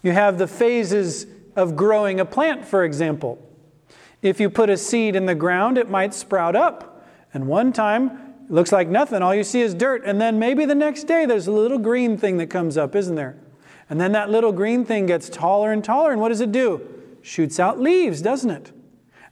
You 0.00 0.12
have 0.12 0.38
the 0.38 0.46
phases 0.46 1.26
of 1.56 1.74
growing 1.74 2.20
a 2.20 2.24
plant, 2.24 2.64
for 2.64 2.84
example. 2.84 3.44
If 4.22 4.38
you 4.38 4.48
put 4.48 4.70
a 4.70 4.76
seed 4.76 5.16
in 5.16 5.26
the 5.26 5.34
ground, 5.34 5.76
it 5.76 5.90
might 5.90 6.14
sprout 6.14 6.54
up. 6.54 7.04
And 7.34 7.48
one 7.48 7.72
time, 7.72 8.34
it 8.44 8.52
looks 8.52 8.70
like 8.70 8.86
nothing. 8.86 9.22
All 9.22 9.34
you 9.34 9.42
see 9.42 9.60
is 9.60 9.74
dirt. 9.74 10.04
And 10.04 10.20
then 10.20 10.38
maybe 10.38 10.64
the 10.64 10.76
next 10.76 11.08
day, 11.08 11.26
there's 11.26 11.48
a 11.48 11.52
little 11.52 11.78
green 11.78 12.16
thing 12.16 12.36
that 12.36 12.46
comes 12.46 12.76
up, 12.78 12.94
isn't 12.94 13.16
there? 13.16 13.36
And 13.90 14.00
then 14.00 14.12
that 14.12 14.30
little 14.30 14.52
green 14.52 14.84
thing 14.84 15.06
gets 15.06 15.28
taller 15.28 15.72
and 15.72 15.82
taller. 15.82 16.12
And 16.12 16.20
what 16.20 16.28
does 16.28 16.40
it 16.40 16.52
do? 16.52 16.80
Shoots 17.22 17.58
out 17.58 17.80
leaves, 17.80 18.22
doesn't 18.22 18.50
it? 18.50 18.70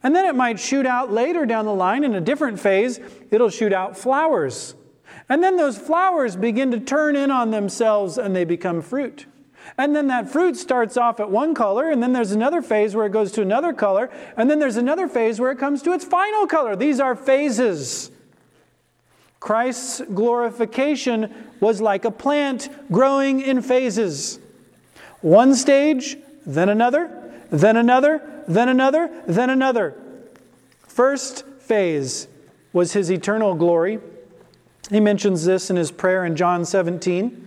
And 0.03 0.13
then 0.13 0.25
it 0.25 0.35
might 0.35 0.59
shoot 0.59 0.85
out 0.85 1.13
later 1.13 1.45
down 1.45 1.63
the 1.63 1.73
line 1.73 2.03
in 2.03 2.13
a 2.13 2.19
different 2.19 2.59
phase, 2.59 2.99
it'll 3.31 3.49
shoot 3.49 3.71
out 3.71 3.97
flowers. 3.97 4.75
And 5.27 5.43
then 5.43 5.57
those 5.57 5.77
flowers 5.77 6.35
begin 6.35 6.71
to 6.71 6.79
turn 6.79 7.15
in 7.15 7.31
on 7.31 7.51
themselves 7.51 8.17
and 8.17 8.35
they 8.35 8.45
become 8.45 8.81
fruit. 8.81 9.25
And 9.77 9.95
then 9.95 10.07
that 10.07 10.29
fruit 10.29 10.57
starts 10.57 10.95
off 10.95 11.19
at 11.19 11.31
one 11.31 11.55
color, 11.55 11.89
and 11.89 12.01
then 12.01 12.13
there's 12.13 12.31
another 12.31 12.61
phase 12.61 12.95
where 12.95 13.07
it 13.07 13.11
goes 13.11 13.31
to 13.33 13.41
another 13.41 13.73
color, 13.73 14.11
and 14.37 14.49
then 14.49 14.59
there's 14.59 14.77
another 14.77 15.07
phase 15.07 15.39
where 15.39 15.51
it 15.51 15.57
comes 15.57 15.81
to 15.81 15.93
its 15.93 16.05
final 16.05 16.45
color. 16.45 16.75
These 16.75 16.99
are 16.99 17.15
phases. 17.15 18.11
Christ's 19.39 20.01
glorification 20.13 21.33
was 21.59 21.81
like 21.81 22.05
a 22.05 22.11
plant 22.11 22.69
growing 22.91 23.41
in 23.41 23.61
phases. 23.61 24.39
One 25.21 25.55
stage, 25.55 26.17
then 26.45 26.69
another, 26.69 27.31
then 27.49 27.77
another, 27.77 28.43
then 28.47 28.69
another, 28.69 29.09
then 29.27 29.49
another. 29.49 29.95
First 30.87 31.45
phase 31.59 32.27
was 32.71 32.93
his 32.93 33.11
eternal 33.11 33.55
glory. 33.55 33.99
He 34.89 34.99
mentions 34.99 35.45
this 35.45 35.69
in 35.69 35.75
his 35.75 35.91
prayer 35.91 36.25
in 36.25 36.35
John 36.35 36.65
17 36.65 37.45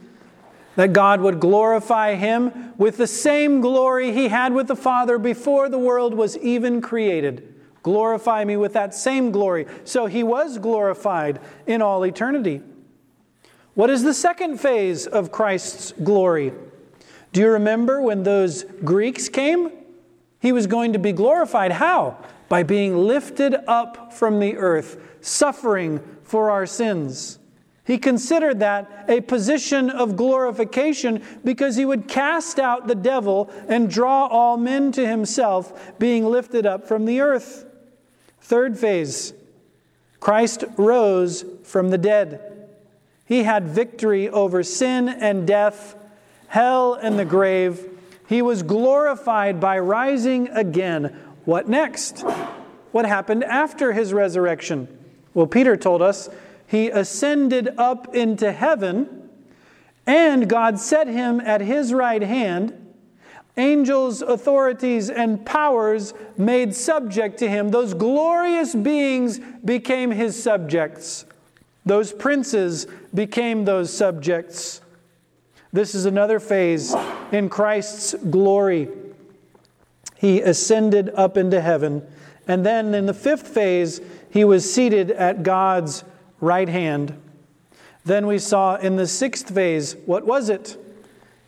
that 0.77 0.93
God 0.93 1.21
would 1.21 1.41
glorify 1.41 2.15
him 2.15 2.73
with 2.77 2.99
the 2.99 3.07
same 3.07 3.61
glory 3.61 4.13
he 4.13 4.29
had 4.29 4.53
with 4.53 4.69
the 4.69 4.77
Father 4.77 5.19
before 5.19 5.69
the 5.69 5.79
world 5.79 6.15
was 6.15 6.39
even 6.39 6.81
created. 6.81 7.55
Glorify 7.83 8.45
me 8.45 8.57
with 8.57 8.75
that 8.75 8.95
same 8.95 9.33
glory. 9.33 9.67
So 9.85 10.07
he 10.07 10.23
was 10.23 10.59
glorified 10.59 11.41
in 11.67 11.83
all 11.83 12.05
eternity. 12.05 12.63
What 13.75 13.91
is 13.91 14.03
the 14.03 14.15
second 14.15 14.59
phase 14.59 15.07
of 15.07 15.33
Christ's 15.33 15.93
glory? 15.93 16.53
Do 17.33 17.41
you 17.41 17.51
remember 17.51 18.01
when 18.01 18.23
those 18.23 18.65
Greeks 18.85 19.29
came? 19.29 19.71
He 20.41 20.53
was 20.53 20.67
going 20.67 20.93
to 20.93 20.99
be 20.99 21.13
glorified. 21.13 21.73
How? 21.73 22.19
By 22.49 22.63
being 22.63 22.97
lifted 22.97 23.55
up 23.67 24.13
from 24.13 24.41
the 24.41 24.57
earth, 24.57 24.97
suffering 25.21 26.01
for 26.29 26.51
our 26.51 26.67
sins. 26.67 27.39
He 27.85 27.97
considered 27.97 28.61
that 28.61 29.07
a 29.09 29.23
position 29.23 29.89
of 29.89 30.15
glorification 30.15 31.23
because 31.43 31.77
he 31.77 31.87
would 31.87 32.07
cast 32.07 32.59
out 32.59 32.87
the 32.87 32.95
devil 32.95 33.51
and 33.67 33.89
draw 33.89 34.27
all 34.27 34.59
men 34.59 34.93
to 34.93 35.07
himself, 35.07 35.99
being 35.99 36.27
lifted 36.27 36.67
up 36.67 36.87
from 36.87 37.07
the 37.07 37.23
earth. 37.23 37.65
Third 38.43 38.79
phase 38.79 39.33
Christ 40.21 40.65
rose 40.77 41.47
from 41.65 41.89
the 41.89 41.97
dead. 41.97 42.69
He 43.25 43.45
had 43.45 43.69
victory 43.69 44.29
over 44.29 44.63
sin 44.63 45.09
and 45.09 45.47
death, 45.47 45.97
hell 46.49 46.93
and 46.93 47.19
the 47.19 47.25
grave. 47.25 47.89
He 48.29 48.43
was 48.43 48.63
glorified 48.63 49.61
by 49.61 49.79
rising 49.79 50.49
again. 50.49 51.19
What 51.47 51.69
next? 51.69 52.21
What 52.93 53.07
happened 53.07 53.45
after 53.45 53.95
his 53.95 54.13
resurrection? 54.13 54.98
Well, 55.35 55.47
Peter 55.47 55.77
told 55.77 56.03
us 56.03 56.29
he 56.67 56.91
ascended 56.91 57.71
up 57.79 58.15
into 58.15 58.53
heaven, 58.53 59.31
and 60.07 60.49
God 60.49 60.79
set 60.79 61.07
him 61.07 61.41
at 61.41 61.61
his 61.61 61.93
right 61.93 62.23
hand. 62.23 62.75
Angels, 63.57 64.23
authorities, 64.23 65.11
and 65.11 65.45
powers 65.45 66.15
made 66.37 66.75
subject 66.75 67.39
to 67.39 67.49
him. 67.49 67.71
Those 67.71 67.95
glorious 67.95 68.75
beings 68.75 69.41
became 69.65 70.11
his 70.11 70.41
subjects. 70.41 71.25
Those 71.85 72.13
princes 72.13 72.87
became 73.15 73.65
those 73.65 73.93
subjects. 73.93 74.81
This 75.73 75.95
is 75.95 76.05
another 76.05 76.39
phase 76.39 76.95
in 77.33 77.49
Christ's 77.49 78.15
glory. 78.15 78.89
He 80.17 80.41
ascended 80.41 81.11
up 81.15 81.37
into 81.37 81.61
heaven 81.61 82.03
And 82.49 82.65
then 82.65 82.95
in 82.95 83.05
the 83.05 83.15
fifth 83.15 83.47
phase, 83.47 84.01
he 84.31 84.45
was 84.45 84.73
seated 84.73 85.11
at 85.11 85.43
God's 85.43 86.05
right 86.41 86.69
hand. 86.69 87.21
Then 88.05 88.27
we 88.27 88.39
saw 88.39 88.77
in 88.77 88.97
the 88.97 89.07
sixth 89.07 89.51
phase, 89.55 89.97
what 90.07 90.27
was 90.27 90.49
it? 90.49 90.77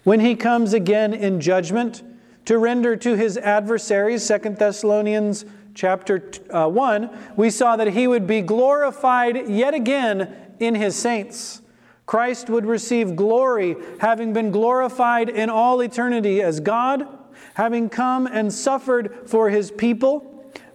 When 0.05 0.21
he 0.21 0.35
comes 0.35 0.73
again 0.73 1.15
in 1.15 1.41
judgment 1.41 2.03
to 2.47 2.59
render 2.59 2.97
to 2.97 3.17
his 3.17 3.37
adversaries, 3.37 4.25
Second 4.25 4.59
Thessalonians 4.59 5.45
chapter 5.75 6.31
uh, 6.51 6.69
1, 6.69 7.11
we 7.37 7.51
saw 7.51 7.77
that 7.77 7.89
he 7.89 8.07
would 8.07 8.27
be 8.27 8.43
glorified 8.43 9.49
yet 9.49 9.75
again 9.75 10.55
in 10.59 10.75
his 10.75 10.97
saints. 10.97 11.63
Christ 12.07 12.51
would 12.51 12.67
receive 12.67 13.15
glory, 13.15 13.77
having 14.01 14.33
been 14.33 14.51
glorified 14.51 15.29
in 15.29 15.49
all 15.49 15.81
eternity 15.81 16.43
as 16.43 16.61
God, 16.61 17.07
having 17.55 17.89
come 17.89 18.27
and 18.27 18.53
suffered 18.53 19.21
for 19.27 19.49
his 19.49 19.71
people 19.71 20.30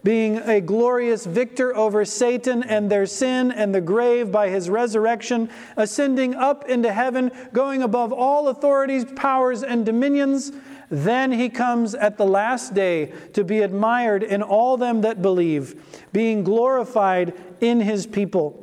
being 0.06 0.38
a 0.38 0.62
glorious 0.62 1.26
victor 1.26 1.76
over 1.76 2.06
Satan 2.06 2.62
and 2.62 2.91
their 2.91 3.08
sin 3.08 3.52
and 3.52 3.74
the 3.74 3.82
grave 3.82 4.32
by 4.32 4.50
his 4.50 4.70
resurrection, 4.70 5.50
ascending 5.76 6.36
up 6.36 6.70
into 6.70 6.94
heaven, 6.94 7.32
going 7.52 7.82
above 7.82 8.13
all 8.13 8.48
authorities, 8.50 9.04
powers, 9.15 9.63
and 9.63 9.84
dominions. 9.84 10.52
Then 10.91 11.32
he 11.32 11.50
comes 11.50 11.96
at 11.96 12.20
the 12.20 12.26
last 12.26 12.76
day 12.76 13.13
to 13.34 13.44
be 13.44 13.62
admired 13.62 14.22
in 14.22 14.44
all 14.44 14.78
them 14.78 15.02
that 15.02 15.24
believe, 15.24 15.84
being 16.13 16.44
glorified 16.44 17.34
in 17.60 17.82
his 17.82 18.06
people. 18.06 18.62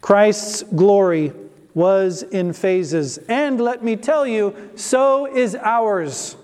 Christ's 0.00 0.62
glory 0.62 1.34
was 1.74 2.22
in 2.22 2.54
phases. 2.54 3.18
And 3.28 3.60
let 3.60 3.84
me 3.84 3.96
tell 3.96 4.26
you, 4.26 4.70
so 4.76 5.26
is 5.26 5.54
ours. 5.54 6.36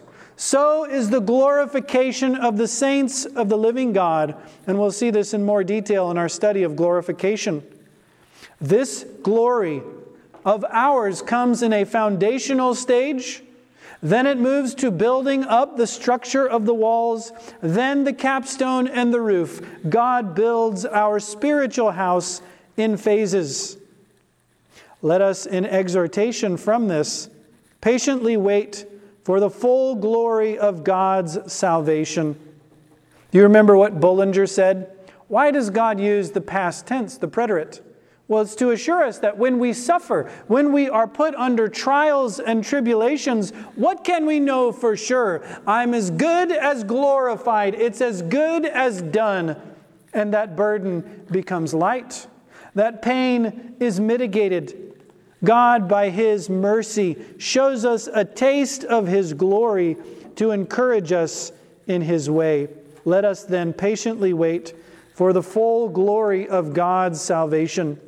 So 0.45 0.85
is 0.85 1.09
the 1.09 1.21
glorification 1.21 2.35
of 2.35 2.57
the 2.57 2.67
saints 2.67 3.27
of 3.27 3.49
the 3.49 3.57
living 3.57 3.93
God. 3.93 4.35
And 4.67 4.77
we'll 4.77 4.91
see 4.91 5.11
this 5.11 5.35
in 5.35 5.45
more 5.45 5.63
detail 5.63 6.11
in 6.11 6.19
our 6.19 6.29
study 6.29 6.65
of 6.65 6.75
glorification. 6.75 7.63
This 8.61 9.07
glory 9.23 9.83
of 10.45 10.65
ours 10.69 11.23
comes 11.23 11.63
in 11.63 11.73
a 11.73 11.85
foundational 11.85 12.75
stage. 12.75 13.45
Then 14.03 14.27
it 14.27 14.37
moves 14.37 14.75
to 14.75 14.91
building 14.91 15.45
up 15.45 15.77
the 15.77 15.87
structure 15.87 16.49
of 16.49 16.67
the 16.67 16.75
walls, 16.75 17.31
then 17.61 18.03
the 18.03 18.13
capstone 18.13 18.89
and 18.89 19.15
the 19.15 19.21
roof. 19.21 19.65
God 19.89 20.35
builds 20.35 20.85
our 20.85 21.21
spiritual 21.21 21.93
house 21.93 22.43
in 22.77 22.97
phases. 22.97 23.79
Let 25.03 25.21
us, 25.21 25.47
in 25.47 25.65
exhortation 25.65 26.57
from 26.57 26.89
this, 26.89 27.31
patiently 27.81 28.37
wait 28.37 28.87
for 29.25 29.41
the 29.41 29.51
full 29.51 29.95
glory 29.95 30.59
of 30.59 30.85
God's 30.85 31.53
salvation. 31.53 32.35
Do 33.31 33.39
you 33.39 33.45
remember 33.45 33.77
what 33.77 34.01
Bullinger 34.01 34.47
said? 34.47 34.91
Why 35.29 35.51
does 35.51 35.71
God 35.71 35.99
use 35.99 36.33
the 36.33 36.41
past 36.41 36.87
tense, 36.87 37.17
the 37.17 37.29
preterite? 37.29 37.81
Well, 38.29 38.43
it's 38.43 38.55
to 38.57 38.71
assure 38.71 39.03
us 39.03 39.19
that 39.19 39.37
when 39.37 39.59
we 39.59 39.73
suffer, 39.73 40.31
when 40.47 40.73
we 40.73 40.89
are 40.89 41.07
put 41.07 41.35
under 41.35 41.69
trials 41.69 42.41
and 42.41 42.65
tribulations, 42.65 43.51
what 43.75 44.05
can 44.05 44.27
we 44.27 44.41
know 44.41 44.73
for 44.73 44.97
sure? 44.97 45.43
I'm 45.67 45.93
as 45.93 46.11
good 46.11 46.53
as 46.53 46.85
glorified, 46.85 47.75
it's 47.75 48.01
as 48.01 48.23
good 48.23 48.65
as 48.65 49.03
done, 49.03 49.57
and 50.15 50.33
that 50.35 50.57
burden 50.57 51.27
becomes 51.31 51.75
light. 51.75 52.27
That 52.75 53.03
pain 53.03 53.75
is 53.81 54.01
mitigated 54.01 54.92
God, 55.45 55.89
by 55.89 56.11
His 56.11 56.49
mercy, 56.49 57.17
shows 57.39 57.85
us 57.85 58.09
a 58.13 58.25
taste 58.25 58.85
of 58.85 59.07
His 59.07 59.35
glory 59.35 59.97
to 60.37 60.51
encourage 60.51 61.13
us 61.13 61.53
in 61.87 62.03
His 62.03 62.31
way. 62.31 62.69
Let 63.05 63.25
us 63.25 63.45
then 63.45 63.73
patiently 63.73 64.33
wait 64.33 64.75
for 65.15 65.33
the 65.33 65.43
full 65.43 65.89
glory 65.89 66.49
of 66.49 66.75
God's 66.75 67.21
salvation, 67.21 68.01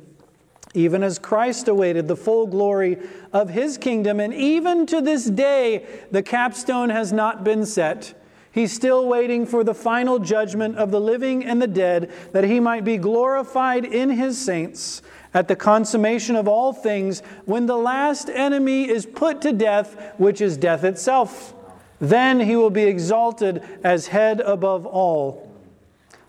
even 0.73 1.03
as 1.03 1.19
Christ 1.19 1.67
awaited 1.67 2.07
the 2.07 2.15
full 2.15 2.47
glory 2.47 2.97
of 3.33 3.49
His 3.49 3.77
kingdom. 3.77 4.19
And 4.19 4.33
even 4.33 4.85
to 4.87 5.01
this 5.01 5.25
day, 5.25 5.85
the 6.11 6.23
capstone 6.23 6.89
has 6.89 7.11
not 7.11 7.43
been 7.43 7.65
set. 7.65 8.13
He's 8.51 8.71
still 8.71 9.05
waiting 9.05 9.45
for 9.45 9.65
the 9.65 9.73
final 9.73 10.17
judgment 10.17 10.77
of 10.77 10.89
the 10.89 11.01
living 11.01 11.43
and 11.43 11.61
the 11.61 11.67
dead, 11.67 12.09
that 12.31 12.45
he 12.45 12.61
might 12.61 12.85
be 12.85 12.97
glorified 12.97 13.83
in 13.83 14.11
his 14.11 14.37
saints 14.37 15.01
at 15.35 15.49
the 15.49 15.55
consummation 15.55 16.35
of 16.35 16.47
all 16.47 16.73
things, 16.73 17.19
when 17.43 17.67
the 17.67 17.77
last 17.77 18.29
enemy 18.29 18.89
is 18.89 19.05
put 19.05 19.41
to 19.41 19.51
death, 19.51 20.13
which 20.17 20.39
is 20.39 20.57
death 20.57 20.83
itself. 20.83 21.53
Then 21.99 22.39
he 22.39 22.55
will 22.55 22.69
be 22.69 22.83
exalted 22.83 23.61
as 23.83 24.07
head 24.07 24.39
above 24.39 24.85
all. 24.85 25.51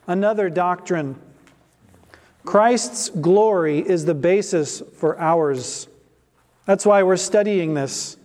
Another 0.07 0.51
doctrine 0.51 1.16
Christ's 2.45 3.09
glory 3.09 3.79
is 3.79 4.05
the 4.05 4.14
basis 4.14 4.81
for 4.97 5.19
ours. 5.19 5.88
That's 6.64 6.87
why 6.87 7.03
we're 7.03 7.16
studying 7.16 7.75
this. 7.75 8.16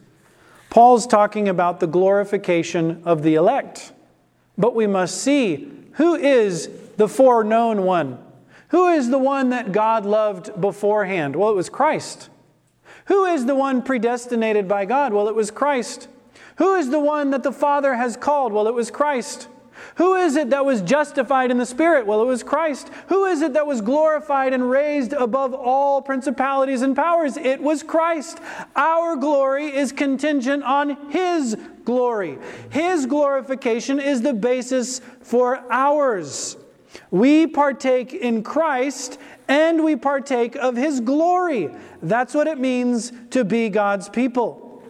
Paul's 0.70 1.08
talking 1.08 1.50
about 1.50 1.80
the 1.80 1.88
glorification 1.88 3.02
of 3.04 3.24
the 3.24 3.36
elect. 3.36 3.91
But 4.58 4.76
we 4.76 4.86
must 4.86 5.22
see 5.22 5.72
who 5.94 6.15
is 6.15 6.70
the 6.98 7.08
foreknown 7.08 7.84
one. 7.84 8.20
Who 8.72 8.88
is 8.88 9.10
the 9.10 9.20
one 9.20 9.50
that 9.50 9.72
God 9.72 10.06
loved 10.06 10.60
beforehand? 10.60 11.36
Well, 11.36 11.50
it 11.50 11.56
was 11.56 11.70
Christ. 11.70 12.30
Who 13.06 13.26
is 13.26 13.46
the 13.46 13.56
one 13.56 13.82
predestinated 13.82 14.68
by 14.68 14.86
God? 14.86 15.14
Well, 15.14 15.28
it 15.28 15.36
was 15.36 15.52
Christ. 15.52 16.08
Who 16.56 16.76
is 16.76 16.90
the 16.90 17.00
one 17.00 17.32
that 17.32 17.44
the 17.44 17.52
Father 17.52 17.96
has 17.96 18.16
called? 18.16 18.54
Well, 18.54 18.68
it 18.68 18.74
was 18.74 18.90
Christ. 18.90 19.50
Who 19.96 20.16
is 20.16 20.36
it 20.36 20.52
that 20.52 20.64
was 20.64 20.82
justified 20.82 21.52
in 21.52 21.58
the 21.58 21.66
Spirit? 21.66 22.06
Well, 22.06 22.22
it 22.22 22.28
was 22.28 22.44
Christ. 22.44 22.90
Who 23.08 23.26
is 23.26 23.42
it 23.42 23.54
that 23.54 23.68
was 23.68 23.82
glorified 23.82 24.54
and 24.54 24.70
raised 24.70 25.12
above 25.12 25.54
all 25.54 26.02
principalities 26.02 26.82
and 26.82 26.96
powers? 26.96 27.36
It 27.36 27.62
was 27.62 27.84
Christ. 27.84 28.40
Our 28.76 29.18
glory 29.18 29.66
is 29.66 29.92
contingent 29.92 30.64
on 30.64 31.10
His 31.10 31.58
glory. 31.84 32.38
His 32.70 33.06
glorification 33.06 34.00
is 34.00 34.22
the 34.22 34.34
basis 34.34 35.02
for 35.24 35.66
ours. 35.70 36.56
We 37.10 37.47
partake 37.47 38.13
in 38.13 38.43
Christ 38.43 39.19
and 39.47 39.84
we 39.84 39.95
partake 39.95 40.56
of 40.56 40.75
His 40.75 40.99
glory. 40.99 41.69
That's 42.01 42.34
what 42.34 42.47
it 42.47 42.60
means 42.60 43.12
to 43.32 43.43
be 43.43 43.69
God's 43.69 44.10
people. 44.10 44.84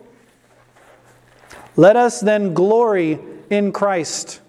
Let 1.75 1.95
us 1.95 2.19
then 2.19 2.53
glory 2.53 3.19
in 3.49 3.71
Christ. 3.71 4.41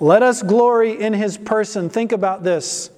Let 0.00 0.22
us 0.22 0.42
glory 0.42 1.00
in 1.00 1.12
His 1.12 1.38
person. 1.38 1.88
Think 1.88 2.12
about 2.12 2.42
this. 2.42 2.90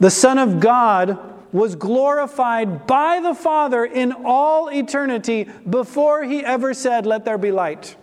The 0.00 0.10
Son 0.10 0.36
of 0.36 0.60
God 0.60 1.18
was 1.52 1.76
glorified 1.76 2.86
by 2.86 3.20
the 3.20 3.34
Father 3.34 3.84
in 3.84 4.12
all 4.24 4.68
eternity 4.68 5.48
before 5.68 6.24
He 6.24 6.44
ever 6.44 6.74
said, 6.74 7.06
Let 7.06 7.24
there 7.24 7.38
be 7.38 7.52
light. 7.52 7.96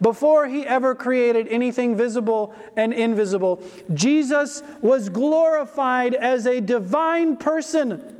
Before 0.00 0.46
he 0.46 0.66
ever 0.66 0.94
created 0.94 1.48
anything 1.48 1.96
visible 1.96 2.54
and 2.76 2.92
invisible, 2.92 3.62
Jesus 3.94 4.62
was 4.80 5.08
glorified 5.08 6.14
as 6.14 6.46
a 6.46 6.60
divine 6.60 7.36
person. 7.36 8.16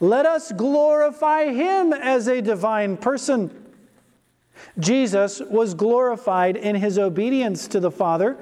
Let 0.00 0.26
us 0.26 0.52
glorify 0.52 1.52
him 1.52 1.92
as 1.92 2.28
a 2.28 2.40
divine 2.40 2.96
person. 2.96 3.58
Jesus 4.78 5.40
was 5.40 5.74
glorified 5.74 6.56
in 6.56 6.76
his 6.76 6.98
obedience 6.98 7.66
to 7.68 7.80
the 7.80 7.90
Father, 7.90 8.36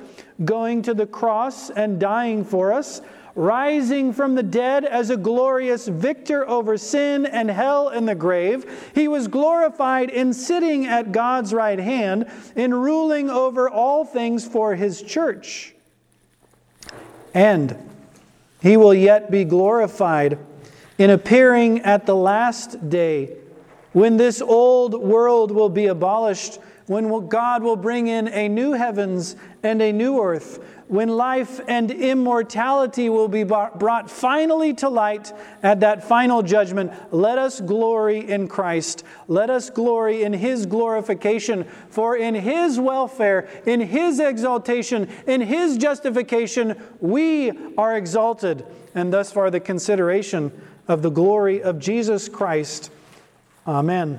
going 0.44 0.82
to 0.82 0.94
the 0.94 1.06
cross 1.06 1.70
and 1.70 1.98
dying 1.98 2.44
for 2.44 2.72
us 2.72 3.00
rising 3.34 4.12
from 4.12 4.34
the 4.34 4.42
dead 4.42 4.84
as 4.84 5.10
a 5.10 5.16
glorious 5.16 5.88
victor 5.88 6.48
over 6.48 6.76
sin 6.76 7.26
and 7.26 7.50
hell 7.50 7.88
and 7.88 8.08
the 8.08 8.14
grave. 8.14 8.90
He 8.94 9.08
was 9.08 9.28
glorified 9.28 10.10
in 10.10 10.32
sitting 10.32 10.86
at 10.86 11.12
God's 11.12 11.52
right 11.54 11.78
hand, 11.78 12.30
in 12.56 12.74
ruling 12.74 13.30
over 13.30 13.68
all 13.68 14.04
things 14.04 14.46
for 14.46 14.74
his 14.74 15.02
church. 15.02 15.74
And 17.34 17.76
he 18.62 18.76
will 18.76 18.94
yet 18.94 19.30
be 19.30 19.44
glorified 19.44 20.38
in 20.98 21.10
appearing 21.10 21.80
at 21.80 22.06
the 22.06 22.16
last 22.16 22.90
day 22.90 23.36
when 23.92 24.16
this 24.16 24.40
old 24.40 24.94
world 24.94 25.50
will 25.50 25.68
be 25.68 25.86
abolished, 25.86 26.59
when 26.91 27.28
God 27.28 27.62
will 27.62 27.76
bring 27.76 28.09
in 28.09 28.26
a 28.26 28.49
new 28.49 28.72
heavens 28.72 29.36
and 29.62 29.80
a 29.80 29.93
new 29.93 30.20
earth 30.20 30.59
when 30.91 31.09
life 31.09 31.61
and 31.68 31.88
immortality 31.93 33.09
will 33.09 33.28
be 33.28 33.45
brought 33.45 34.11
finally 34.11 34.74
to 34.74 34.88
light 34.88 35.32
at 35.62 35.78
that 35.78 36.03
final 36.03 36.43
judgment, 36.43 36.93
let 37.12 37.38
us 37.38 37.61
glory 37.61 38.28
in 38.28 38.49
Christ. 38.49 39.05
Let 39.28 39.51
us 39.51 39.70
glory 39.70 40.24
in 40.24 40.32
His 40.32 40.66
glorification, 40.66 41.62
for 41.91 42.16
in 42.16 42.34
His 42.34 42.80
welfare, 42.80 43.49
in 43.66 43.80
His 43.80 44.18
exaltation, 44.18 45.09
in 45.28 45.43
His 45.43 45.78
justification, 45.78 46.74
we 46.99 47.53
are 47.78 47.97
exalted. 47.97 48.66
And 48.93 49.12
thus 49.12 49.30
far, 49.30 49.49
the 49.49 49.61
consideration 49.61 50.51
of 50.88 51.03
the 51.03 51.11
glory 51.11 51.62
of 51.62 51.78
Jesus 51.78 52.28
Christ. 52.28 52.91
Amen. 53.64 54.18